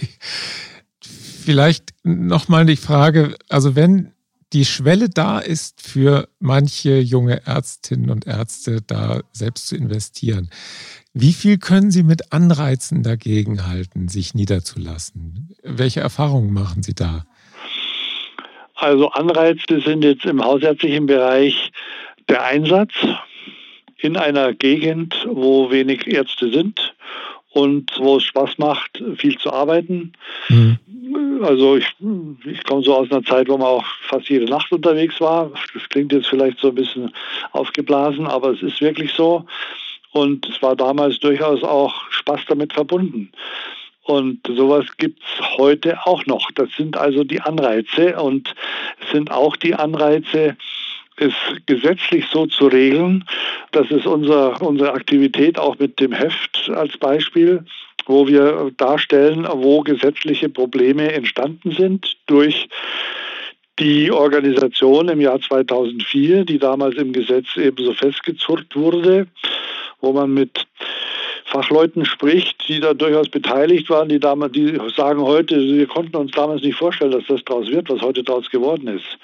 Vielleicht 1.01 1.89
nochmal 2.03 2.65
die 2.65 2.77
Frage, 2.77 3.35
also 3.49 3.75
wenn 3.75 4.13
die 4.53 4.65
Schwelle 4.65 5.09
da 5.09 5.39
ist 5.39 5.81
für 5.81 6.29
manche 6.39 6.99
junge 6.99 7.45
Ärztinnen 7.45 8.11
und 8.11 8.27
Ärzte, 8.27 8.81
da 8.85 9.21
selbst 9.31 9.67
zu 9.67 9.75
investieren. 9.75 10.49
Wie 11.13 11.33
viel 11.33 11.57
können 11.57 11.91
Sie 11.91 12.03
mit 12.03 12.31
Anreizen 12.31 13.03
dagegen 13.03 13.67
halten, 13.67 14.07
sich 14.07 14.35
niederzulassen? 14.35 15.55
Welche 15.63 16.01
Erfahrungen 16.01 16.53
machen 16.53 16.83
Sie 16.83 16.93
da? 16.93 17.25
Also 18.75 19.09
Anreize 19.09 19.81
sind 19.83 20.03
jetzt 20.03 20.25
im 20.25 20.43
hausärztlichen 20.43 21.07
Bereich 21.07 21.71
der 22.29 22.43
Einsatz 22.45 22.93
in 24.03 24.17
einer 24.17 24.53
Gegend, 24.53 25.25
wo 25.29 25.71
wenig 25.71 26.07
Ärzte 26.07 26.51
sind 26.51 26.93
und 27.51 27.91
wo 27.97 28.17
es 28.17 28.23
Spaß 28.23 28.57
macht, 28.57 29.01
viel 29.15 29.37
zu 29.37 29.53
arbeiten. 29.53 30.13
Mhm. 30.49 30.77
Also 31.41 31.77
ich, 31.77 31.85
ich 32.45 32.63
komme 32.63 32.83
so 32.83 32.95
aus 32.95 33.11
einer 33.11 33.23
Zeit, 33.23 33.47
wo 33.47 33.57
man 33.57 33.67
auch 33.67 33.85
fast 34.07 34.29
jede 34.29 34.45
Nacht 34.45 34.71
unterwegs 34.71 35.21
war. 35.21 35.51
Das 35.73 35.87
klingt 35.89 36.11
jetzt 36.11 36.27
vielleicht 36.27 36.59
so 36.59 36.69
ein 36.69 36.75
bisschen 36.75 37.13
aufgeblasen, 37.51 38.27
aber 38.27 38.51
es 38.51 38.61
ist 38.61 38.81
wirklich 38.81 39.13
so. 39.13 39.45
Und 40.11 40.47
es 40.47 40.61
war 40.61 40.75
damals 40.75 41.19
durchaus 41.19 41.63
auch 41.63 42.11
Spaß 42.11 42.41
damit 42.47 42.73
verbunden. 42.73 43.31
Und 44.03 44.45
sowas 44.47 44.85
gibt 44.97 45.21
es 45.23 45.57
heute 45.57 45.97
auch 46.05 46.25
noch. 46.25 46.51
Das 46.51 46.69
sind 46.75 46.97
also 46.97 47.23
die 47.23 47.39
Anreize 47.39 48.21
und 48.21 48.53
es 49.01 49.11
sind 49.11 49.31
auch 49.31 49.55
die 49.55 49.75
Anreize, 49.75 50.57
es 51.17 51.33
gesetzlich 51.65 52.25
so 52.31 52.47
zu 52.47 52.67
regeln. 52.67 53.25
Das 53.71 53.89
ist 53.91 54.05
unser, 54.05 54.61
unsere 54.61 54.93
Aktivität 54.93 55.59
auch 55.59 55.77
mit 55.79 55.99
dem 55.99 56.11
Heft 56.11 56.69
als 56.73 56.97
Beispiel, 56.97 57.63
wo 58.05 58.27
wir 58.27 58.71
darstellen, 58.77 59.47
wo 59.49 59.81
gesetzliche 59.81 60.49
Probleme 60.49 61.11
entstanden 61.11 61.71
sind 61.71 62.17
durch 62.25 62.67
die 63.79 64.11
Organisation 64.11 65.09
im 65.09 65.21
Jahr 65.21 65.39
2004, 65.39 66.45
die 66.45 66.59
damals 66.59 66.95
im 66.95 67.11
Gesetz 67.11 67.57
ebenso 67.57 67.93
festgezurrt 67.93 68.75
wurde, 68.75 69.27
wo 69.99 70.13
man 70.13 70.33
mit 70.33 70.67
Fachleuten 71.45 72.05
spricht, 72.05 72.67
die 72.67 72.79
da 72.79 72.93
durchaus 72.93 73.29
beteiligt 73.29 73.89
waren, 73.89 74.09
die 74.09 74.19
damals, 74.19 74.53
die 74.53 74.79
sagen 74.95 75.21
heute, 75.21 75.59
wir 75.59 75.87
konnten 75.87 76.15
uns 76.17 76.31
damals 76.31 76.61
nicht 76.61 76.77
vorstellen, 76.77 77.11
dass 77.11 77.25
das 77.27 77.43
daraus 77.45 77.67
wird, 77.67 77.89
was 77.89 78.01
heute 78.01 78.23
daraus 78.23 78.49
geworden 78.49 78.87
ist 78.87 79.17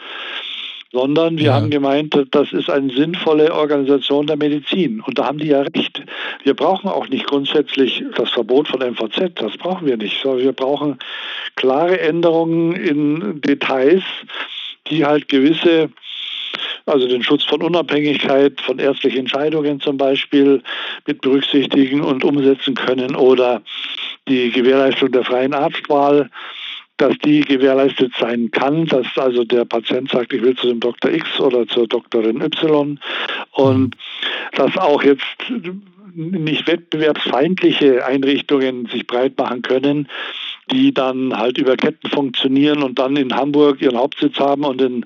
sondern 0.91 1.37
wir 1.37 1.47
ja. 1.47 1.53
haben 1.53 1.69
gemeint, 1.69 2.15
das 2.31 2.51
ist 2.51 2.69
eine 2.69 2.91
sinnvolle 2.91 3.53
Organisation 3.53 4.27
der 4.27 4.37
Medizin. 4.37 5.01
Und 5.01 5.19
da 5.19 5.25
haben 5.25 5.37
die 5.37 5.47
ja 5.47 5.61
recht. 5.61 6.03
Wir 6.43 6.55
brauchen 6.55 6.89
auch 6.89 7.07
nicht 7.09 7.27
grundsätzlich 7.27 8.03
das 8.15 8.31
Verbot 8.31 8.67
von 8.67 8.79
MVZ, 8.79 9.33
das 9.35 9.55
brauchen 9.57 9.87
wir 9.87 9.97
nicht, 9.97 10.21
sondern 10.21 10.45
wir 10.45 10.53
brauchen 10.53 10.97
klare 11.55 11.99
Änderungen 11.99 12.73
in 12.73 13.41
Details, 13.41 14.03
die 14.89 15.05
halt 15.05 15.27
gewisse 15.27 15.89
also 16.85 17.07
den 17.07 17.21
Schutz 17.21 17.43
von 17.43 17.61
Unabhängigkeit, 17.61 18.59
von 18.61 18.79
ärztlichen 18.79 19.19
Entscheidungen 19.19 19.79
zum 19.79 19.97
Beispiel 19.97 20.63
mit 21.05 21.21
berücksichtigen 21.21 22.01
und 22.01 22.23
umsetzen 22.23 22.73
können 22.73 23.15
oder 23.15 23.61
die 24.27 24.51
Gewährleistung 24.51 25.11
der 25.11 25.23
freien 25.23 25.53
Arztwahl 25.53 26.29
dass 26.99 27.17
die 27.19 27.41
gewährleistet 27.41 28.13
sein 28.19 28.51
kann, 28.51 28.85
dass 28.85 29.07
also 29.15 29.43
der 29.43 29.65
Patient 29.65 30.09
sagt, 30.09 30.33
ich 30.33 30.41
will 30.41 30.55
zu 30.55 30.67
dem 30.67 30.79
Dr. 30.79 31.11
X 31.11 31.39
oder 31.39 31.65
zur 31.67 31.87
Doktorin 31.87 32.41
Y 32.41 32.99
und 33.51 33.95
dass 34.53 34.77
auch 34.77 35.01
jetzt 35.03 35.23
nicht 36.13 36.67
wettbewerbsfeindliche 36.67 38.05
Einrichtungen 38.05 38.87
sich 38.87 39.07
breit 39.07 39.37
machen 39.37 39.61
können, 39.61 40.07
die 40.71 40.93
dann 40.93 41.37
halt 41.37 41.57
über 41.57 41.75
Ketten 41.75 42.09
funktionieren 42.09 42.83
und 42.83 42.99
dann 42.99 43.15
in 43.15 43.35
Hamburg 43.35 43.81
ihren 43.81 43.97
Hauptsitz 43.97 44.39
haben 44.39 44.63
und 44.63 44.81
in, 44.81 45.05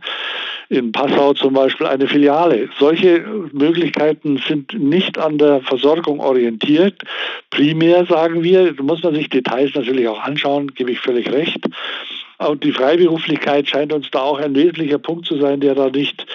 in 0.69 0.91
Passau 0.91 1.33
zum 1.33 1.53
Beispiel 1.53 1.87
eine 1.87 2.07
Filiale. 2.07 2.69
Solche 2.79 3.25
Möglichkeiten 3.51 4.41
sind 4.47 4.73
nicht 4.73 5.17
an 5.17 5.37
der 5.37 5.61
Versorgung 5.61 6.19
orientiert. 6.19 7.01
Primär 7.49 8.05
sagen 8.05 8.43
wir, 8.43 8.73
muss 8.81 9.03
man 9.03 9.15
sich 9.15 9.29
Details 9.29 9.73
natürlich 9.75 10.07
auch 10.07 10.21
anschauen, 10.21 10.73
gebe 10.73 10.91
ich 10.91 10.99
völlig 10.99 11.31
recht. 11.31 11.65
Und 12.39 12.63
die 12.63 12.71
Freiberuflichkeit 12.71 13.69
scheint 13.69 13.93
uns 13.93 14.09
da 14.11 14.19
auch 14.19 14.39
ein 14.39 14.55
wesentlicher 14.55 14.97
Punkt 14.97 15.25
zu 15.25 15.37
sein, 15.37 15.59
der 15.59 15.75
da 15.75 15.89
nicht 15.89 16.25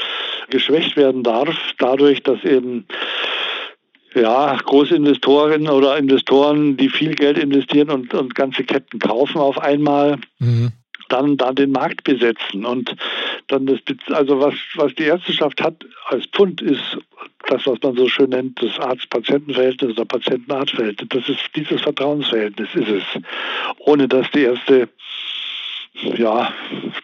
geschwächt 0.49 0.97
werden 0.97 1.23
darf, 1.23 1.55
dadurch, 1.79 2.23
dass 2.23 2.43
eben 2.45 2.87
ja, 4.21 4.57
Großinvestoren 4.57 5.69
oder 5.69 5.97
Investoren, 5.97 6.77
die 6.77 6.89
viel 6.89 7.15
Geld 7.15 7.39
investieren 7.39 7.91
und, 7.91 8.13
und 8.15 8.35
ganze 8.35 8.65
Ketten 8.65 8.99
kaufen 8.99 9.39
auf 9.39 9.59
einmal. 9.59 10.19
Mhm. 10.39 10.73
Dann, 11.09 11.39
dann 11.39 11.55
den 11.55 11.73
Markt 11.73 12.05
besetzen. 12.05 12.67
Und 12.67 12.95
dann 13.47 13.65
das, 13.65 13.79
also 14.11 14.41
was, 14.41 14.53
was 14.75 14.95
die 14.95 15.05
Ärzteschaft 15.05 15.63
hat 15.63 15.87
als 16.09 16.27
Pfund, 16.27 16.61
ist 16.61 16.99
das, 17.49 17.67
was 17.67 17.79
man 17.83 17.97
so 17.97 18.09
schön 18.09 18.29
nennt, 18.29 18.63
das 18.63 18.79
Arzt-Patienten-Verhältnis 18.79 19.93
oder 19.93 20.05
Patienten-Arzt-Verhältnis. 20.05 21.09
Das 21.09 21.29
ist 21.31 21.41
dieses 21.57 21.81
Vertrauensverhältnis, 21.81 22.69
ist 22.75 22.89
es. 22.89 23.05
Ohne 23.79 24.07
dass 24.07 24.31
die 24.33 24.43
Ärzte 24.43 24.91
ja, 26.17 26.53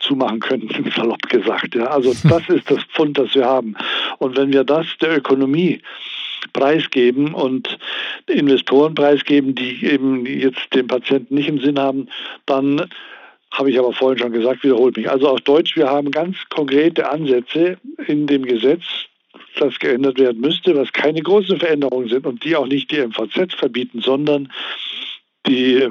zumachen 0.01 0.41
könnten, 0.41 0.91
salopp 0.97 1.23
gesagt. 1.29 1.75
Ja. 1.75 1.87
Also 1.87 2.15
das 2.29 2.49
ist 2.49 2.71
das 2.71 2.83
Pfund, 2.85 3.19
das 3.19 3.35
wir 3.35 3.47
haben. 3.47 3.75
Und 4.19 4.37
wenn 4.37 4.53
wir 4.53 4.65
das 4.65 4.87
der 5.01 5.17
Ökonomie 5.17 5.81
preisgeben 6.53 7.35
und 7.35 7.79
Investoren 8.27 8.95
preisgeben, 8.95 9.55
die 9.55 9.85
eben 9.85 10.27
jetzt 10.27 10.75
den 10.75 10.87
Patienten 10.87 11.35
nicht 11.35 11.49
im 11.49 11.61
Sinn 11.61 11.79
haben, 11.79 12.09
dann 12.47 12.89
habe 13.53 13.71
ich 13.71 13.79
aber 13.79 13.93
vorhin 13.93 14.19
schon 14.19 14.33
gesagt, 14.33 14.65
wiederholt 14.65 14.97
mich. 14.97 15.09
Also 15.09 15.29
auf 15.29 15.41
Deutsch, 15.41 15.77
wir 15.77 15.89
haben 15.89 16.11
ganz 16.11 16.37
konkrete 16.51 17.09
Ansätze 17.09 17.79
in 18.07 18.27
dem 18.27 18.45
Gesetz, 18.45 18.83
das 19.59 19.79
geändert 19.79 20.19
werden 20.19 20.41
müsste, 20.41 20.75
was 20.77 20.93
keine 20.93 21.23
großen 21.23 21.59
Veränderungen 21.59 22.09
sind 22.09 22.27
und 22.27 22.45
die 22.45 22.57
auch 22.57 22.67
nicht 22.67 22.91
die 22.91 23.01
MVZ 23.01 23.55
verbieten, 23.55 24.01
sondern 24.01 24.53
die 25.47 25.91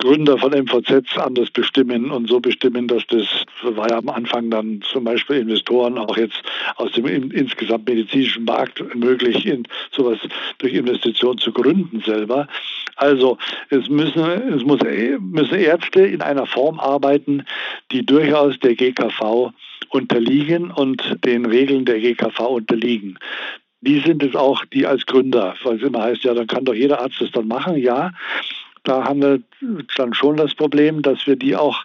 Gründer 0.00 0.38
von 0.38 0.52
MVZs 0.52 1.18
anders 1.18 1.50
bestimmen 1.50 2.10
und 2.10 2.26
so 2.26 2.40
bestimmen, 2.40 2.88
dass 2.88 3.06
das 3.08 3.26
war 3.62 3.90
ja 3.90 3.98
am 3.98 4.08
Anfang 4.08 4.50
dann 4.50 4.80
zum 4.80 5.04
Beispiel 5.04 5.36
Investoren 5.36 5.98
auch 5.98 6.16
jetzt 6.16 6.42
aus 6.76 6.92
dem 6.92 7.06
insgesamt 7.06 7.86
medizinischen 7.86 8.44
Markt 8.44 8.82
möglich, 8.94 9.44
in 9.44 9.64
sowas 9.92 10.18
durch 10.58 10.72
Investitionen 10.72 11.38
zu 11.38 11.52
gründen 11.52 12.00
selber. 12.00 12.48
Also 12.96 13.36
es 13.68 13.88
müssen, 13.90 14.24
es 14.24 14.64
muss, 14.64 14.80
müssen 15.20 15.58
Ärzte 15.58 16.00
in 16.00 16.22
einer 16.22 16.46
Form 16.46 16.80
arbeiten, 16.80 17.44
die 17.92 18.04
durchaus 18.04 18.58
der 18.60 18.76
GKV 18.76 19.52
unterliegen 19.90 20.70
und 20.70 21.18
den 21.26 21.44
Regeln 21.44 21.84
der 21.84 22.00
GKV 22.00 22.40
unterliegen 22.40 23.18
die 23.82 24.00
sind 24.00 24.22
es 24.22 24.34
auch, 24.34 24.64
die 24.66 24.86
als 24.86 25.06
Gründer, 25.06 25.54
weil 25.62 25.76
es 25.76 25.82
immer 25.82 26.02
heißt, 26.02 26.24
ja, 26.24 26.34
dann 26.34 26.46
kann 26.46 26.66
doch 26.66 26.74
jeder 26.74 27.00
Arzt 27.00 27.20
das 27.20 27.30
dann 27.30 27.48
machen. 27.48 27.78
Ja, 27.78 28.12
da 28.84 29.04
haben 29.04 29.22
wir 29.22 29.40
dann 29.96 30.14
schon 30.14 30.36
das 30.36 30.54
Problem, 30.54 31.02
dass 31.02 31.26
wir 31.26 31.36
die 31.36 31.56
auch 31.56 31.84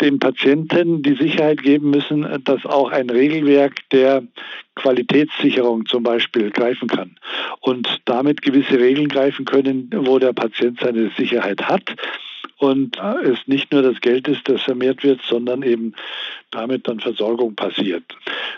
den 0.00 0.18
Patienten 0.18 1.02
die 1.02 1.14
Sicherheit 1.14 1.62
geben 1.62 1.90
müssen, 1.90 2.26
dass 2.44 2.66
auch 2.66 2.90
ein 2.90 3.08
Regelwerk 3.10 3.88
der 3.90 4.24
Qualitätssicherung 4.74 5.86
zum 5.86 6.02
Beispiel 6.02 6.50
greifen 6.50 6.88
kann 6.88 7.16
und 7.60 8.00
damit 8.04 8.42
gewisse 8.42 8.78
Regeln 8.78 9.08
greifen 9.08 9.44
können, 9.44 9.90
wo 9.94 10.18
der 10.18 10.32
Patient 10.32 10.80
seine 10.80 11.10
Sicherheit 11.16 11.62
hat 11.62 11.94
und 12.58 12.98
es 13.24 13.38
nicht 13.46 13.72
nur 13.72 13.82
das 13.82 14.00
Geld 14.00 14.28
ist, 14.28 14.48
das 14.48 14.62
vermehrt 14.62 15.02
wird, 15.04 15.20
sondern 15.28 15.62
eben 15.62 15.94
damit 16.50 16.88
dann 16.88 17.00
Versorgung 17.00 17.54
passiert. 17.54 18.04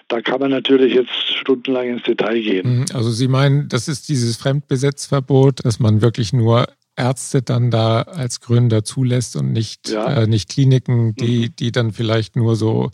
Da 0.09 0.21
kann 0.21 0.41
man 0.41 0.51
natürlich 0.51 0.95
jetzt 0.95 1.35
stundenlang 1.41 1.89
ins 1.89 2.03
Detail 2.03 2.41
gehen. 2.41 2.81
Mhm. 2.81 2.87
Also 2.93 3.11
Sie 3.11 3.29
meinen, 3.29 3.69
das 3.69 3.89
ist 3.89 4.09
dieses 4.09 4.37
Fremdbesetzverbot, 4.37 5.65
dass 5.65 5.81
man 5.81 6.03
wirklich 6.03 6.33
nur 6.33 6.67
Ärzte 6.97 7.43
dann 7.43 7.71
da 7.71 8.03
als 8.03 8.41
Gründer 8.41 8.85
zulässt 8.85 9.37
und 9.37 9.53
nicht, 9.53 9.91
ja. 9.91 10.23
äh, 10.23 10.27
nicht 10.27 10.49
Kliniken, 10.49 11.15
die, 11.15 11.49
mhm. 11.49 11.57
die 11.57 11.73
dann 11.73 11.93
vielleicht 11.93 12.37
nur 12.37 12.57
so 12.57 12.91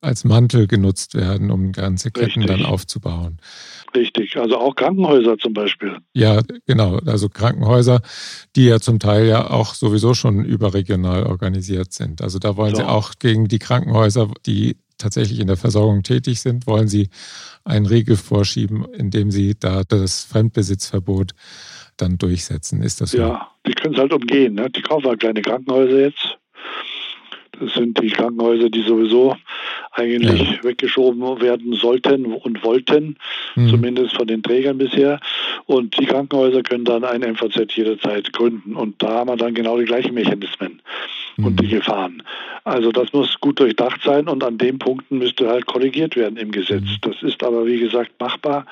als 0.00 0.24
Mantel 0.24 0.66
genutzt 0.66 1.14
werden, 1.14 1.50
um 1.50 1.72
ganze 1.72 2.10
Ketten 2.10 2.42
Richtig. 2.42 2.46
dann 2.46 2.64
aufzubauen. 2.64 3.38
Richtig, 3.94 4.36
also 4.36 4.58
auch 4.58 4.74
Krankenhäuser 4.74 5.38
zum 5.38 5.54
Beispiel. 5.54 5.98
Ja, 6.12 6.42
genau, 6.66 6.98
also 7.06 7.28
Krankenhäuser, 7.28 8.02
die 8.54 8.66
ja 8.66 8.78
zum 8.78 8.98
Teil 8.98 9.26
ja 9.26 9.50
auch 9.50 9.74
sowieso 9.74 10.14
schon 10.14 10.44
überregional 10.44 11.24
organisiert 11.24 11.92
sind. 11.92 12.20
Also 12.20 12.38
da 12.38 12.56
wollen 12.56 12.74
so. 12.74 12.82
Sie 12.82 12.88
auch 12.88 13.14
gegen 13.18 13.48
die 13.48 13.58
Krankenhäuser, 13.58 14.30
die 14.44 14.76
tatsächlich 14.98 15.40
in 15.40 15.46
der 15.46 15.56
Versorgung 15.56 16.02
tätig 16.02 16.40
sind, 16.40 16.66
wollen 16.66 16.88
Sie 16.88 17.08
einen 17.64 17.86
Riegel 17.86 18.16
vorschieben, 18.16 18.84
indem 18.92 19.30
Sie 19.30 19.54
da 19.58 19.82
das 19.84 20.24
Fremdbesitzverbot 20.24 21.32
dann 21.96 22.18
durchsetzen. 22.18 22.82
Ist 22.82 23.00
das 23.00 23.12
so? 23.12 23.18
Ja, 23.18 23.50
die 23.66 23.72
können 23.72 23.94
es 23.94 24.00
halt 24.00 24.12
umgehen. 24.12 24.54
Ne? 24.54 24.70
Die 24.70 24.82
kaufen 24.82 25.06
halt 25.06 25.20
kleine 25.20 25.42
Krankenhäuser 25.42 26.00
jetzt. 26.00 26.38
Das 27.58 27.72
sind 27.72 28.00
die 28.02 28.08
Krankenhäuser, 28.08 28.68
die 28.68 28.82
sowieso 28.82 29.34
eigentlich 29.92 30.56
ja. 30.56 30.64
weggeschoben 30.64 31.40
werden 31.40 31.72
sollten 31.72 32.26
und 32.26 32.62
wollten, 32.62 33.16
mhm. 33.54 33.68
zumindest 33.70 34.14
von 34.14 34.26
den 34.26 34.42
Trägern 34.42 34.76
bisher. 34.76 35.20
Und 35.64 35.98
die 35.98 36.04
Krankenhäuser 36.04 36.62
können 36.62 36.84
dann 36.84 37.04
ein 37.04 37.22
MVZ 37.22 37.74
jederzeit 37.74 38.32
gründen. 38.32 38.76
Und 38.76 39.02
da 39.02 39.08
haben 39.08 39.30
wir 39.30 39.36
dann 39.36 39.54
genau 39.54 39.78
die 39.78 39.86
gleichen 39.86 40.14
Mechanismen 40.14 40.82
mhm. 41.36 41.46
und 41.46 41.60
die 41.60 41.68
Gefahren. 41.68 42.22
Also 42.64 42.92
das 42.92 43.12
muss 43.12 43.40
gut 43.40 43.58
durchdacht 43.60 44.02
sein 44.04 44.28
und 44.28 44.44
an 44.44 44.58
den 44.58 44.78
Punkten 44.78 45.18
müsste 45.18 45.48
halt 45.48 45.66
korrigiert 45.66 46.16
werden 46.16 46.36
im 46.36 46.50
Gesetz. 46.50 46.82
Mhm. 46.82 46.98
Das 47.02 47.22
ist 47.22 47.42
aber, 47.42 47.66
wie 47.66 47.78
gesagt, 47.78 48.12
machbar. 48.20 48.66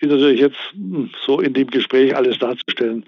Ist 0.00 0.10
natürlich 0.10 0.40
jetzt 0.40 0.58
hm, 0.72 1.10
so 1.24 1.40
in 1.40 1.52
dem 1.54 1.68
Gespräch 1.68 2.14
alles 2.14 2.38
darzustellen 2.38 3.04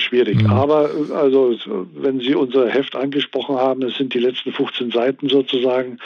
schwierig. 0.00 0.42
Mhm. 0.42 0.50
Aber 0.50 0.90
also, 1.14 1.56
wenn 1.94 2.20
Sie 2.20 2.34
unser 2.34 2.68
Heft 2.68 2.96
angesprochen 2.96 3.56
haben, 3.56 3.82
es 3.82 3.96
sind 3.96 4.14
die 4.14 4.18
letzten 4.18 4.52
15 4.52 4.90
Seiten 4.90 5.28
sozusagen, 5.28 5.98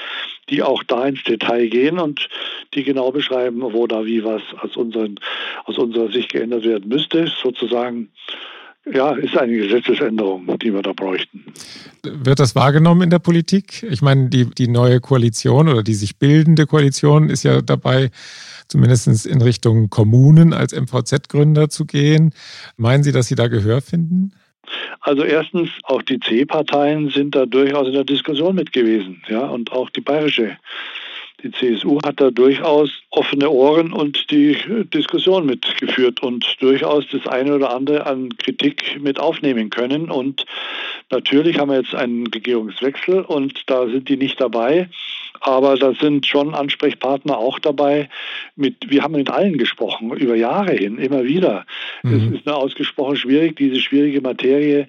die 0.51 0.63
auch 0.63 0.83
da 0.83 1.07
ins 1.07 1.23
Detail 1.25 1.69
gehen 1.69 1.99
und 1.99 2.29
die 2.75 2.85
genau 2.85 3.11
beschreiben, 3.11 3.63
wo 3.63 3.87
da 3.87 4.05
wie 4.05 4.25
was 4.25 4.43
aus, 4.61 4.77
unseren, 4.77 5.17
aus 5.65 5.79
unserer 5.79 6.11
Sicht 6.11 6.33
geändert 6.33 6.65
werden 6.65 6.89
müsste. 6.89 7.27
Sozusagen 7.43 8.11
ja, 8.93 9.13
ist 9.13 9.37
eine 9.37 9.57
Gesetzesänderung, 9.57 10.47
die 10.59 10.73
wir 10.73 10.83
da 10.83 10.93
bräuchten. 10.93 11.45
Wird 12.03 12.39
das 12.39 12.55
wahrgenommen 12.55 13.03
in 13.03 13.11
der 13.11 13.19
Politik? 13.19 13.83
Ich 13.91 14.03
meine, 14.03 14.29
die, 14.29 14.47
die 14.47 14.69
neue 14.69 15.01
Koalition 15.01 15.69
oder 15.69 15.83
die 15.83 15.95
sich 15.95 16.19
bildende 16.19 16.67
Koalition 16.67 17.31
ist 17.31 17.45
ja 17.45 17.63
dabei, 17.63 18.11
zumindest 18.69 19.27
in 19.27 19.41
Richtung 19.41 19.89
Kommunen 19.89 20.53
als 20.53 20.75
MVZ-Gründer 20.75 21.71
zu 21.71 21.87
gehen. 21.87 22.33
Meinen 22.77 23.03
Sie, 23.03 23.13
dass 23.13 23.29
Sie 23.29 23.35
da 23.35 23.49
Gehör 23.49 23.81
finden? 23.81 24.33
Also 25.01 25.25
erstens, 25.25 25.71
auch 25.85 26.03
die 26.03 26.19
C-Parteien 26.19 27.11
sind 27.11 27.35
da 27.35 27.47
durchaus 27.47 27.87
in 27.87 27.93
der 27.93 28.05
Diskussion 28.05 28.55
mit 28.55 28.73
gewesen, 28.73 29.23
ja, 29.29 29.47
und 29.47 29.73
auch 29.73 29.91
die 29.91 30.01
bayerische 30.01 30.57
die 31.43 31.51
CSU 31.51 32.01
hat 32.05 32.21
da 32.21 32.31
durchaus 32.31 32.91
offene 33.11 33.51
Ohren 33.51 33.93
und 33.93 34.31
die 34.31 34.57
Diskussion 34.95 35.47
mitgeführt 35.47 36.23
und 36.23 36.57
durchaus 36.61 37.05
das 37.13 37.27
eine 37.27 37.55
oder 37.55 37.75
andere 37.75 38.07
an 38.07 38.37
Kritik 38.39 38.99
mit 39.01 39.21
aufnehmen 39.21 39.71
können. 39.71 40.11
Und 40.11 40.47
natürlich 41.11 41.59
haben 41.59 41.71
wir 41.71 41.81
jetzt 41.81 41.95
einen 41.95 42.27
Regierungswechsel 42.27 43.21
und 43.21 43.63
da 43.67 43.87
sind 43.89 44.09
die 44.09 44.17
nicht 44.17 44.41
dabei. 44.41 44.89
Aber 45.41 45.77
da 45.77 45.93
sind 45.93 46.27
schon 46.27 46.55
Ansprechpartner 46.55 47.37
auch 47.37 47.59
dabei. 47.59 48.09
Mit, 48.57 48.91
wir 48.91 49.03
haben 49.03 49.13
mit 49.13 49.29
allen 49.29 49.59
gesprochen, 49.59 50.11
über 50.13 50.37
Jahre 50.37 50.73
hin, 50.73 50.97
immer 50.99 51.25
wieder. 51.25 51.67
Mhm. 52.03 52.15
Es 52.15 52.39
ist 52.39 52.47
nur 52.47 52.57
ausgesprochen 52.57 53.17
schwierig, 53.17 53.57
diese 53.57 53.81
schwierige 53.81 54.23
Materie 54.23 54.89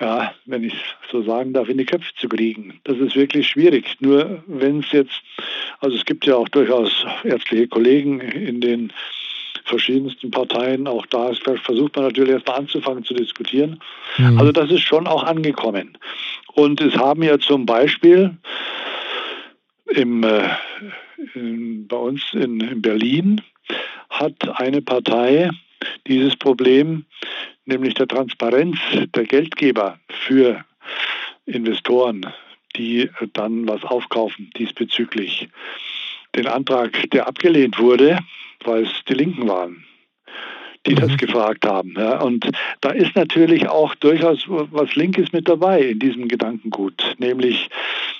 ja, 0.00 0.34
wenn 0.46 0.64
ich 0.64 0.74
so 1.10 1.22
sagen 1.22 1.52
darf, 1.52 1.68
in 1.68 1.78
die 1.78 1.84
Köpfe 1.84 2.12
zu 2.16 2.28
kriegen. 2.28 2.80
Das 2.84 2.98
ist 2.98 3.14
wirklich 3.14 3.48
schwierig. 3.48 3.96
Nur 4.00 4.42
wenn 4.46 4.80
es 4.80 4.90
jetzt, 4.92 5.22
also 5.80 5.96
es 5.96 6.04
gibt 6.04 6.26
ja 6.26 6.36
auch 6.36 6.48
durchaus 6.48 7.06
ärztliche 7.22 7.68
Kollegen 7.68 8.20
in 8.20 8.60
den 8.60 8.92
verschiedensten 9.64 10.30
Parteien, 10.30 10.86
auch 10.86 11.06
da 11.06 11.32
versucht 11.32 11.96
man 11.96 12.06
natürlich 12.06 12.32
erstmal 12.32 12.58
anzufangen 12.58 13.04
zu 13.04 13.14
diskutieren. 13.14 13.80
Mhm. 14.18 14.38
Also 14.38 14.52
das 14.52 14.70
ist 14.70 14.82
schon 14.82 15.06
auch 15.06 15.22
angekommen. 15.22 15.96
Und 16.54 16.80
es 16.80 16.96
haben 16.96 17.22
ja 17.22 17.38
zum 17.38 17.64
Beispiel 17.64 18.36
im, 19.86 20.22
äh, 20.22 20.48
in, 21.34 21.86
bei 21.88 21.96
uns 21.96 22.22
in, 22.32 22.60
in 22.60 22.82
Berlin 22.82 23.40
hat 24.10 24.60
eine 24.60 24.82
Partei 24.82 25.50
dieses 26.06 26.36
Problem 26.36 27.04
nämlich 27.66 27.94
der 27.94 28.08
Transparenz 28.08 28.78
der 29.14 29.24
Geldgeber 29.24 29.98
für 30.08 30.64
Investoren, 31.46 32.26
die 32.76 33.08
dann 33.32 33.66
was 33.68 33.82
aufkaufen 33.84 34.50
diesbezüglich. 34.56 35.48
Den 36.34 36.46
Antrag, 36.46 37.10
der 37.10 37.28
abgelehnt 37.28 37.78
wurde, 37.78 38.18
weil 38.64 38.84
es 38.84 38.90
die 39.08 39.14
Linken 39.14 39.48
waren, 39.48 39.84
die 40.86 40.94
das 40.94 41.10
mhm. 41.10 41.16
gefragt 41.16 41.66
haben. 41.66 41.94
Ja. 41.96 42.20
Und 42.20 42.50
da 42.80 42.90
ist 42.90 43.16
natürlich 43.16 43.68
auch 43.68 43.94
durchaus 43.94 44.44
was 44.48 44.94
Linkes 44.94 45.32
mit 45.32 45.48
dabei 45.48 45.80
in 45.80 45.98
diesem 45.98 46.28
Gedankengut, 46.28 47.14
nämlich 47.18 47.68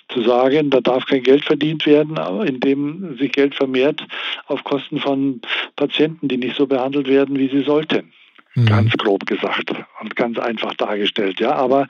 zu 0.08 0.22
sagen, 0.22 0.70
da 0.70 0.80
darf 0.80 1.06
kein 1.06 1.22
Geld 1.22 1.44
verdient 1.44 1.86
werden, 1.86 2.16
indem 2.46 3.16
sich 3.18 3.32
Geld 3.32 3.54
vermehrt 3.54 4.06
auf 4.46 4.62
Kosten 4.64 4.98
von 4.98 5.40
Patienten, 5.76 6.28
die 6.28 6.36
nicht 6.36 6.56
so 6.56 6.66
behandelt 6.66 7.08
werden, 7.08 7.38
wie 7.38 7.48
sie 7.48 7.64
sollten. 7.64 8.12
Mhm. 8.54 8.66
Ganz 8.66 8.92
grob 8.92 9.26
gesagt 9.26 9.72
und 10.00 10.14
ganz 10.14 10.38
einfach 10.38 10.74
dargestellt. 10.74 11.40
Ja, 11.40 11.54
aber 11.54 11.88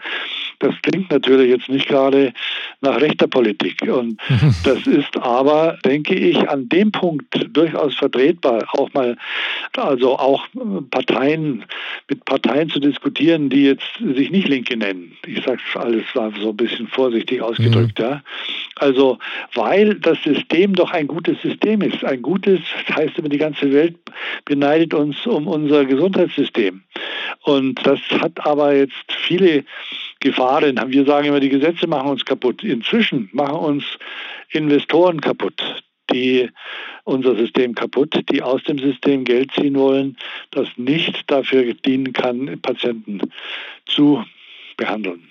das 0.65 0.75
klingt 0.83 1.11
natürlich 1.11 1.51
jetzt 1.51 1.69
nicht 1.69 1.89
gerade 1.89 2.33
nach 2.81 3.01
rechter 3.01 3.27
Politik. 3.27 3.83
Und 3.83 4.19
das 4.65 4.87
ist 4.87 5.17
aber, 5.17 5.79
denke 5.85 6.15
ich, 6.15 6.49
an 6.49 6.69
dem 6.69 6.91
Punkt 6.91 7.27
durchaus 7.53 7.95
vertretbar, 7.95 8.65
auch 8.73 8.93
mal, 8.95 9.17
also 9.77 10.19
auch 10.19 10.47
Parteien, 10.91 11.65
mit 12.09 12.25
Parteien 12.25 12.71
zu 12.71 12.81
diskutieren, 12.81 13.51
die 13.51 13.65
jetzt 13.65 13.85
sich 14.15 14.31
nicht 14.31 14.49
Linke 14.49 14.77
nennen. 14.77 15.13
Ich 15.27 15.45
sage 15.45 15.61
es 15.69 15.81
alles 15.81 16.05
so 16.15 16.51
ein 16.51 16.57
bisschen 16.57 16.89
vorsichtig 16.89 17.43
ausgedrückt, 17.43 17.99
mhm. 17.99 18.05
ja. 18.05 18.23
Also, 18.77 19.19
weil 19.55 19.95
das 19.97 20.21
System 20.23 20.75
doch 20.75 20.91
ein 20.91 21.07
gutes 21.07 21.41
System 21.43 21.81
ist. 21.83 22.05
Ein 22.05 22.23
gutes, 22.23 22.61
das 22.87 22.97
heißt 22.97 23.19
immer, 23.19 23.29
die 23.29 23.39
ganze 23.39 23.73
Welt 23.73 23.97
beneidet 24.45 24.95
uns 24.95 25.27
um 25.27 25.47
unser 25.47 25.85
Gesundheitssystem. 25.85 26.83
Und 27.43 27.87
das 27.87 28.01
hat 28.21 28.45
aber 28.47 28.75
jetzt 28.75 29.13
viele 29.27 29.65
Gefahren. 30.25 30.81
Wir 30.89 31.05
sagen 31.05 31.29
immer, 31.29 31.39
die 31.39 31.51
Gesetze 31.51 31.87
machen 31.87 32.09
uns 32.09 32.25
kaputt. 32.25 32.65
Inzwischen 32.65 33.29
machen 33.33 33.57
uns 33.57 33.85
Investoren 34.51 35.21
kaputt, 35.21 35.63
die 36.11 36.49
unser 37.05 37.37
System 37.37 37.75
kaputt, 37.75 38.19
die 38.31 38.43
aus 38.43 38.63
dem 38.65 38.79
System 38.79 39.25
Geld 39.25 39.53
ziehen 39.53 39.75
wollen, 39.77 40.17
das 40.51 40.67
nicht 40.77 41.31
dafür 41.31 41.75
dienen 41.75 42.15
kann, 42.15 42.59
Patienten 42.63 43.21
zu 43.85 44.25
behandeln. 44.79 45.23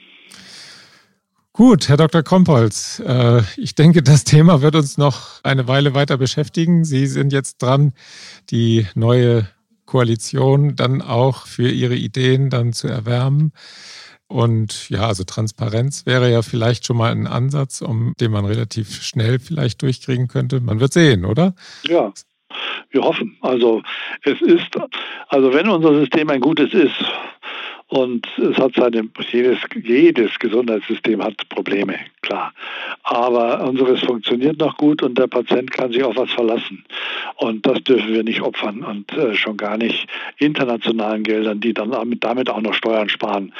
Gut, 1.53 1.89
Herr 1.89 1.97
Dr. 1.97 2.23
Kompolz, 2.23 3.01
äh, 3.05 3.41
ich 3.57 3.75
denke, 3.75 4.01
das 4.03 4.23
Thema 4.23 4.61
wird 4.61 4.75
uns 4.75 4.97
noch 4.97 5.43
eine 5.43 5.67
Weile 5.67 5.93
weiter 5.95 6.17
beschäftigen. 6.17 6.83
Sie 6.85 7.07
sind 7.07 7.33
jetzt 7.33 7.61
dran, 7.61 7.93
die 8.49 8.87
neue 8.95 9.47
Koalition 9.85 10.75
dann 10.75 11.01
auch 11.01 11.47
für 11.47 11.69
Ihre 11.69 11.95
Ideen 11.95 12.49
dann 12.49 12.73
zu 12.73 12.87
erwärmen. 12.87 13.53
Und 14.33 14.89
ja, 14.89 15.05
also 15.05 15.23
Transparenz 15.23 16.07
wäre 16.07 16.31
ja 16.31 16.41
vielleicht 16.41 16.87
schon 16.87 16.97
mal 16.97 17.11
ein 17.11 17.27
Ansatz, 17.27 17.83
um 17.83 18.15
den 18.19 18.31
man 18.31 18.45
relativ 18.45 19.03
schnell 19.03 19.37
vielleicht 19.37 19.83
durchkriegen 19.83 20.27
könnte. 20.27 20.59
Man 20.59 20.79
wird 20.79 20.91
sehen, 20.91 21.23
oder? 21.23 21.53
Ja, 21.83 22.11
wir 22.89 23.01
hoffen. 23.03 23.37
Also 23.41 23.83
es 24.23 24.41
ist, 24.41 24.71
also 25.27 25.53
wenn 25.53 25.69
unser 25.69 25.99
System 25.99 26.31
ein 26.31 26.41
gutes 26.41 26.73
ist, 26.73 26.95
und 27.93 28.27
es 28.39 28.57
hat 28.57 28.73
seine, 28.75 29.07
jedes, 29.31 29.59
jedes 29.83 30.39
Gesundheitssystem 30.39 31.23
hat 31.23 31.47
Probleme, 31.49 31.99
klar. 32.23 32.51
Aber 33.03 33.63
unseres 33.67 33.99
funktioniert 33.99 34.57
noch 34.57 34.77
gut 34.77 35.03
und 35.03 35.15
der 35.15 35.27
Patient 35.27 35.69
kann 35.69 35.91
sich 35.91 36.01
auf 36.03 36.15
was 36.15 36.31
verlassen. 36.31 36.83
Und 37.35 37.67
das 37.67 37.83
dürfen 37.83 38.11
wir 38.11 38.23
nicht 38.23 38.41
opfern 38.41 38.83
und 38.83 39.15
äh, 39.15 39.35
schon 39.35 39.57
gar 39.57 39.77
nicht 39.77 40.07
internationalen 40.39 41.21
Geldern, 41.21 41.59
die 41.59 41.75
dann 41.75 41.91
damit 42.19 42.49
auch 42.49 42.61
noch 42.61 42.73
Steuern 42.73 43.09
sparen, 43.09 43.53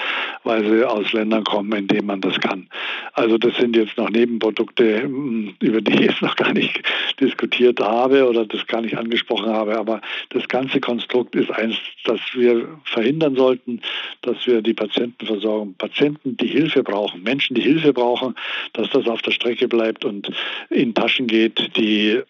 weil 0.44 0.66
sie 0.68 0.84
aus 0.84 1.14
Ländern 1.14 1.44
kommen, 1.44 1.72
in 1.74 1.88
denen 1.88 2.08
man 2.08 2.22
das 2.22 2.40
kann. 2.40 2.68
Also 3.14 3.38
das 3.38 3.56
sind 3.58 3.76
jetzt 3.76 3.98
noch 3.98 4.10
Nebenprodukte, 4.10 5.04
hm, 5.04 5.54
über 5.60 5.80
die 5.82 5.94
ich 5.94 6.00
jetzt 6.00 6.22
noch 6.24 6.36
gar 6.36 6.54
nicht 6.54 6.82
diskutiert 7.20 7.80
habe 7.80 8.28
oder 8.28 8.48
das 8.48 8.66
gar 8.66 8.82
nicht 8.82 8.98
angesprochen 8.98 9.54
habe. 9.54 9.78
Aber 9.78 10.02
das 10.30 10.48
ganze 10.48 10.80
Konstrukt 10.80 11.36
ist 11.36 11.52
eins, 11.52 11.76
das 12.06 12.20
wir 12.34 12.68
verhindern 12.86 13.36
sollten, 13.36 13.82
dass 14.24 14.46
wir 14.46 14.62
die 14.62 14.74
Patientenversorgung, 14.74 15.76
Patienten, 15.76 16.38
die 16.38 16.48
Hilfe 16.48 16.84
brauchen, 16.84 17.24
Menschen, 17.24 17.56
die 17.56 17.62
Hilfe 17.62 17.94
brauchen, 17.94 18.36
dass 18.74 18.90
das 18.90 19.08
auf 19.08 19.22
der 19.22 19.32
Strecke 19.32 19.68
bleibt 19.68 20.06
und 20.06 20.32
in 20.70 20.94
Taschen 20.94 21.28
geht, 21.28 21.76
die 21.78 22.22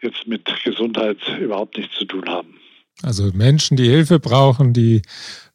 jetzt 0.00 0.26
mit 0.26 0.42
Gesundheit 0.64 1.18
überhaupt 1.40 1.76
nichts 1.76 1.96
zu 1.96 2.04
tun 2.04 2.28
haben. 2.28 2.54
Also 3.02 3.30
Menschen, 3.32 3.76
die 3.76 3.88
Hilfe 3.88 4.18
brauchen, 4.18 4.72
die 4.72 5.02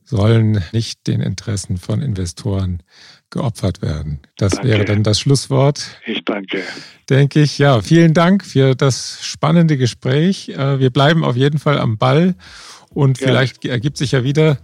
sollen 0.04 0.64
nicht 0.72 1.08
den 1.08 1.22
Interessen 1.22 1.78
von 1.78 2.02
Investoren 2.02 2.84
geopfert 3.30 3.82
werden. 3.82 4.20
Das 4.38 4.54
danke. 4.54 4.68
wäre 4.68 4.86
dann 4.86 5.04
das 5.04 5.20
Schlusswort. 5.20 5.84
Ich 6.06 6.24
danke. 6.24 6.62
Denke 7.10 7.42
ich. 7.42 7.58
Ja, 7.58 7.82
vielen 7.82 8.14
Dank 8.14 8.46
für 8.46 8.76
das 8.76 9.20
spannende 9.24 9.78
Gespräch. 9.78 10.50
Äh, 10.50 10.80
wir 10.80 10.92
bleiben 10.92 11.24
auf 11.24 11.36
jeden 11.36 11.58
Fall 11.58 11.80
am 11.80 11.98
Ball 11.98 12.36
und 12.90 13.20
ja. 13.20 13.28
vielleicht 13.28 13.66
ergibt 13.66 13.98
sich 13.98 14.12
ja 14.12 14.24
wieder 14.24 14.60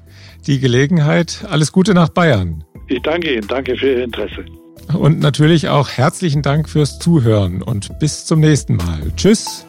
die 0.47 0.59
Gelegenheit. 0.59 1.45
Alles 1.49 1.71
Gute 1.71 1.93
nach 1.93 2.09
Bayern. 2.09 2.63
Ich 2.87 3.01
danke 3.01 3.33
Ihnen. 3.33 3.47
Danke 3.47 3.75
für 3.75 3.93
Ihr 3.93 4.03
Interesse. 4.03 4.45
Und 4.93 5.19
natürlich 5.19 5.67
auch 5.67 5.89
herzlichen 5.89 6.41
Dank 6.41 6.67
fürs 6.67 6.97
Zuhören 6.99 7.61
und 7.61 7.99
bis 7.99 8.25
zum 8.25 8.39
nächsten 8.39 8.75
Mal. 8.75 9.11
Tschüss. 9.15 9.65